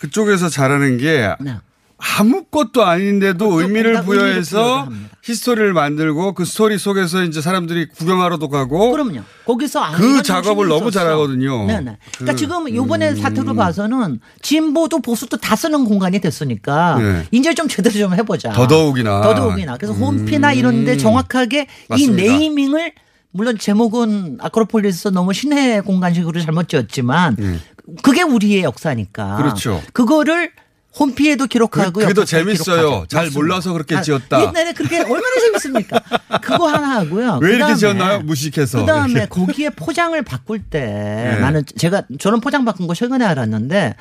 그쪽에서 0.00 0.48
잘하는 0.48 0.96
게 0.98 1.28
네. 1.40 1.56
아무것도 2.00 2.84
아닌데도 2.84 3.60
의미를 3.60 3.94
거기다 3.94 4.12
의미를 4.12 4.32
부여해서. 4.32 4.88
history를 5.22 5.74
만들고 5.74 6.32
그 6.32 6.46
스토리 6.46 6.78
속에서 6.78 7.22
이제 7.24 7.42
사람들이 7.42 7.88
구경하러도 7.90 8.48
가고 8.48 8.90
그럼요. 8.90 9.20
거기서 9.44 9.80
아, 9.80 9.90
그 9.92 10.22
작업을 10.22 10.66
너무 10.66 10.88
있었어. 10.88 10.90
잘하거든요. 11.04 11.66
네네. 11.66 11.98
그러니까 12.16 12.32
그, 12.32 12.36
지금 12.36 12.74
요번에 12.74 13.10
음. 13.10 13.16
사태로 13.16 13.54
봐서는 13.54 14.20
진보도 14.40 15.00
보수도 15.00 15.36
다 15.36 15.56
쓰는 15.56 15.84
공간이 15.84 16.20
됐으니까 16.20 16.96
네. 16.98 17.26
이제 17.32 17.52
좀 17.54 17.68
제대로 17.68 17.94
좀 17.94 18.14
해보자. 18.14 18.52
더더욱이나. 18.52 19.20
더더욱이나. 19.20 19.76
그래서 19.76 19.92
홈피나 19.92 20.54
이런데 20.54 20.96
정확하게 20.96 21.66
맞습니다. 21.88 22.22
이 22.22 22.26
naming을 22.26 22.92
물론 23.32 23.58
제목은 23.58 24.38
아크로폴리스 24.40 25.08
너무 25.08 25.34
신의 25.34 25.82
공간식으로 25.82 26.40
잘못 26.40 26.68
지었지만 26.68 27.36
그게 28.02 28.22
우리의 28.22 28.62
역사니까. 28.62 29.36
네. 29.36 29.42
그렇죠. 29.42 29.82
그거를 29.92 30.50
홈피에도 30.98 31.46
기록하고 31.46 31.92
그- 31.92 32.00
그게 32.00 32.14
더 32.14 32.22
역사에 32.22 32.40
재밌어요. 32.40 33.04
잘 33.08 33.24
맞습니다. 33.24 33.38
몰라서 33.38 33.72
그렇게 33.72 33.96
아, 33.96 34.02
지었다. 34.02 34.40
옛날에 34.42 34.72
그렇게 34.72 34.98
얼마나 35.00 35.40
재밌습니까? 35.40 36.00
그거 36.42 36.66
하나 36.68 36.96
하고요. 37.00 37.38
왜 37.40 37.48
이렇게 37.50 37.58
그다음에 37.58 37.74
지었나요? 37.76 38.20
무식해서. 38.20 38.80
그다음에 38.80 39.12
이렇게. 39.12 39.26
거기에 39.28 39.70
포장을 39.70 40.20
바꿀 40.22 40.62
때 40.62 40.80
네. 41.34 41.38
나는 41.40 41.62
제가 41.76 42.02
저는 42.18 42.40
포장 42.40 42.64
바꾼 42.64 42.86
거 42.86 42.94
최근에 42.94 43.24
알았는데 43.24 43.94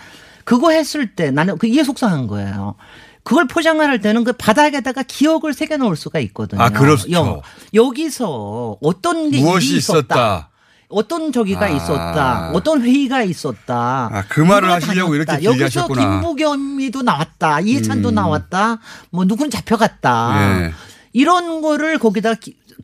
그거 0.45 0.71
했을 0.71 1.15
때 1.15 1.29
나는 1.31 1.57
그 1.59 1.67
이해 1.67 1.83
속상한 1.83 2.25
거예요. 2.27 2.75
그걸 3.23 3.45
포장을 3.47 3.87
할 3.87 4.01
때는 4.01 4.23
그 4.23 4.33
바닥에다가 4.33 5.03
기억을 5.03 5.53
새겨 5.53 5.77
놓을 5.77 5.95
수가 5.95 6.19
있거든요. 6.19 6.61
아, 6.63 6.69
그렇죠. 6.69 7.11
여, 7.11 7.41
여기서 7.75 8.77
어떤 8.81 9.29
게 9.29 9.39
무엇이 9.41 9.75
있었다. 9.77 9.99
있었다. 9.99 10.49
어떤 10.89 11.31
저기가 11.31 11.65
아. 11.65 11.69
있었다. 11.69 12.51
어떤 12.53 12.81
회의가 12.81 13.21
있었다. 13.23 14.09
아, 14.11 14.23
그 14.27 14.41
말을 14.41 14.71
하시려고 14.71 15.13
이렇게 15.15 15.25
다녔다. 15.27 15.41
길게 15.41 15.63
여기서 15.63 15.81
하셨구나. 15.81 16.21
김부겸이도 16.21 17.03
나왔다. 17.03 17.59
이해찬도 17.61 18.09
음. 18.09 18.15
나왔다. 18.15 18.79
뭐 19.11 19.25
누군 19.25 19.51
잡혀갔다. 19.51 20.63
예. 20.63 20.73
이런 21.13 21.61
거를 21.61 21.99
거기다 21.99 22.33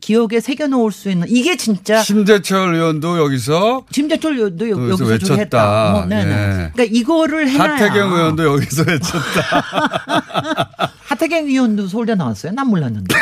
기억에 0.00 0.40
새겨 0.40 0.68
놓을 0.68 0.92
수 0.92 1.10
있는 1.10 1.26
이게 1.28 1.56
진짜 1.56 2.02
심재철 2.02 2.74
의원도 2.74 3.18
여기서 3.18 3.84
심재철 3.90 4.36
의원도 4.36 4.70
여- 4.70 4.76
했다. 4.92 5.04
외쳤다. 5.04 5.90
뭐, 5.92 6.04
네네. 6.06 6.30
예. 6.30 6.70
그러니까 6.74 6.84
이거를 6.84 7.48
해놔야 7.50 7.72
하태경 7.74 8.12
의원도 8.12 8.44
여기서 8.44 8.84
외쳤다. 8.86 10.90
하태경 11.06 11.46
의원도 11.46 11.88
서울대 11.88 12.14
나왔어요? 12.14 12.52
난 12.52 12.66
몰랐는데. 12.68 13.14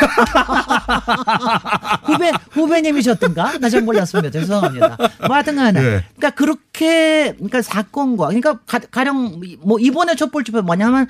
후배, 2.03 2.31
후배님이셨던가? 2.51 3.57
나 3.59 3.69
잘 3.69 3.81
몰랐습니다. 3.81 4.29
죄송합니다. 4.31 4.97
뭐 5.27 5.35
하여튼 5.35 5.55
간에. 5.55 5.81
네. 5.81 6.03
그러니까 6.15 6.29
그렇게, 6.31 7.33
그러니까 7.33 7.61
사건과, 7.61 8.27
그러니까 8.27 8.59
가, 8.67 8.79
가령 8.79 9.41
뭐 9.61 9.79
이번에 9.79 10.15
촛불집회 10.15 10.61
뭐냐면 10.61 11.07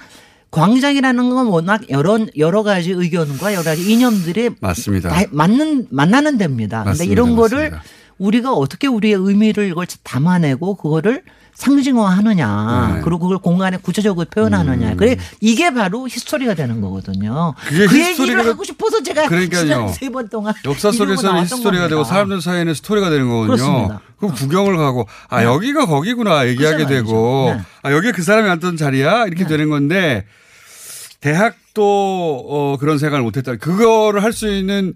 광장이라는 0.55 1.29
건 1.29 1.47
워낙 1.47 1.81
여러, 1.89 2.17
여러 2.37 2.63
가지 2.63 2.91
의견과 2.91 3.53
여러 3.53 3.63
가지 3.63 3.91
이념들이 3.91 4.51
맞습니다. 4.61 5.09
다 5.09 5.21
맞는, 5.31 5.87
만나는 5.91 6.37
데입니다. 6.37 6.83
맞습니다. 6.83 7.11
이런 7.11 7.35
거를 7.35 7.71
맞습니다. 7.71 7.83
우리가 8.17 8.53
어떻게 8.53 8.87
우리의 8.87 9.15
의미를 9.15 9.67
이걸 9.67 9.85
담아내고 10.03 10.75
그거를 10.75 11.23
상징화하느냐. 11.55 12.93
네. 12.95 13.01
그리고 13.01 13.19
그걸 13.19 13.37
공간에 13.37 13.77
구체적으로 13.77 14.25
표현하느냐. 14.29 14.95
그래 14.95 15.17
이게 15.39 15.73
바로 15.73 16.07
history가 16.07 16.53
되는 16.53 16.81
거거든요. 16.81 17.53
그게 17.65 17.87
그 17.87 17.99
얘기를 17.99 18.45
하고 18.45 18.63
싶어서 18.63 19.01
제가 19.01 19.27
그러니까요. 19.27 19.87
세번 19.87 20.29
동안 20.29 20.53
역사 20.65 20.91
속에서는 20.91 21.41
history가 21.43 21.87
되고 21.87 22.01
겁니다. 22.01 22.13
사람들 22.13 22.41
사이에는 22.41 22.73
스토리가 22.73 23.09
되는 23.09 23.29
거거든요. 23.29 23.55
그렇습니다. 23.55 24.01
그럼 24.17 24.33
구경을 24.33 24.77
가고 24.77 25.07
아 25.29 25.39
네. 25.39 25.45
여기가 25.45 25.85
거기구나 25.85 26.47
얘기하게 26.47 26.87
되고 26.87 27.53
네. 27.55 27.61
아 27.83 27.91
여기 27.91 28.11
그 28.11 28.21
사람이 28.21 28.49
앉던 28.49 28.77
자리야 28.77 29.25
이렇게 29.25 29.45
되는 29.45 29.69
건데 29.69 30.25
대학도 31.25 32.45
어 32.47 32.77
그런 32.79 32.99
생각을 32.99 33.23
못했다. 33.23 33.55
그거를 33.55 34.21
할 34.23 34.31
수 34.31 34.47
있는 34.47 34.93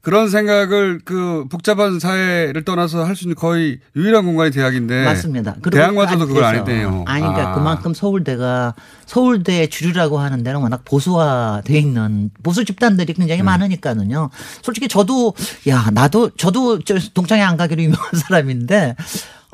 그런 0.00 0.28
생각을 0.28 1.00
그 1.04 1.46
복잡한 1.50 1.98
사회를 1.98 2.64
떠나서 2.64 3.04
할 3.04 3.16
수 3.16 3.24
있는 3.24 3.34
거의 3.36 3.78
유일한 3.96 4.24
공간이 4.24 4.50
대학인데 4.52 5.04
맞습니다. 5.04 5.56
대학마저도 5.72 6.26
그걸 6.28 6.44
안 6.44 6.54
했대요. 6.56 7.04
아니, 7.06 7.22
그러니까 7.22 7.50
아. 7.50 7.54
그만큼 7.54 7.94
서울대가 7.94 8.74
서울대 9.06 9.66
주류라고 9.66 10.18
하는 10.20 10.42
데는 10.44 10.60
워낙 10.60 10.82
보수화돼 10.84 11.76
있는 11.78 12.30
보수 12.44 12.64
집단들이 12.64 13.12
굉장히 13.14 13.42
음. 13.42 13.46
많으니까는요. 13.46 14.30
솔직히 14.62 14.86
저도 14.88 15.34
야 15.68 15.88
나도 15.92 16.30
저도 16.36 16.80
저 16.80 16.96
동창회 17.14 17.42
안 17.42 17.56
가기로 17.56 17.82
유명한 17.82 18.10
사람인데. 18.14 18.94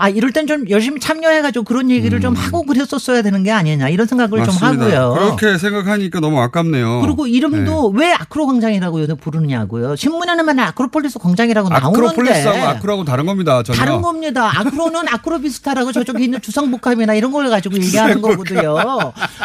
아, 0.01 0.09
이럴 0.09 0.33
땐 0.33 0.47
좀 0.47 0.65
열심히 0.71 1.01
참여해가지고 1.01 1.65
그런 1.65 1.91
얘기를 1.91 2.21
좀 2.21 2.35
하고 2.35 2.63
그랬었어야 2.63 3.21
되는 3.21 3.43
게 3.43 3.51
아니냐 3.51 3.89
이런 3.89 4.07
생각을 4.07 4.45
좀 4.45 4.55
음. 4.55 4.59
맞습니다. 4.61 5.01
하고요. 5.03 5.37
그렇게 5.37 5.59
생각하니까 5.59 6.21
너무 6.21 6.41
아깝네요. 6.41 7.01
그리고 7.03 7.27
이름도 7.27 7.93
네. 7.97 8.01
왜 8.07 8.13
아크로 8.13 8.47
광장이라고 8.47 9.01
요새 9.03 9.15
부르냐고요. 9.15 9.97
신문에는 9.97 10.47
맨날 10.47 10.69
아크로폴리스 10.69 11.19
광장이라고 11.19 11.69
나오는데. 11.69 11.89
아크로폴리스하고 11.89 12.59
아크로하고 12.69 13.05
다른 13.05 13.27
겁니다. 13.27 13.63
전혀. 13.65 13.77
다른 13.79 14.01
겁니다. 14.01 14.51
아크로는 14.61 15.09
아크로비스타라고 15.09 15.91
저쪽에 15.93 16.23
있는 16.25 16.41
주상복합이나 16.41 17.15
이런 17.15 17.33
걸 17.33 17.51
가지고 17.51 17.75
얘기하는 17.77 18.23
거거든요. 18.23 18.77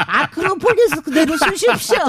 아크로폴리스 0.08 1.02
그대로 1.02 1.36
쓰십시오. 1.36 1.98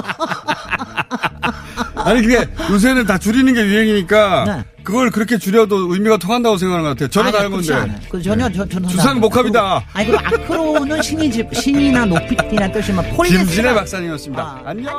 아니 2.05 2.21
그게 2.21 2.45
요새는 2.71 3.05
다 3.05 3.17
줄이는 3.17 3.53
게 3.53 3.61
유행이니까 3.65 4.43
네. 4.45 4.63
그걸 4.83 5.09
그렇게 5.09 5.37
줄여도 5.39 5.91
의미가 5.93 6.17
통한다고 6.17 6.57
생각하는 6.57 6.83
것 6.83 6.89
같아요. 6.91 7.09
전혀 7.09 7.27
아니, 7.29 7.37
다른 7.37 7.51
건데. 7.51 8.01
그 8.09 8.21
전혀 8.21 8.49
저, 8.51 8.65
저는 8.67 8.87
주상복합이다. 8.87 9.85
아니 9.93 10.07
그리고 10.07 10.19
아크로는 10.23 11.01
신이 11.01 11.31
집 11.31 11.47
신이나 11.53 12.05
높이나 12.05 12.71
뜻이면 12.71 13.09
폴리스가 13.17 13.43
김진애 13.43 13.73
박사님이었습니다. 13.73 14.61
안녕. 14.63 14.93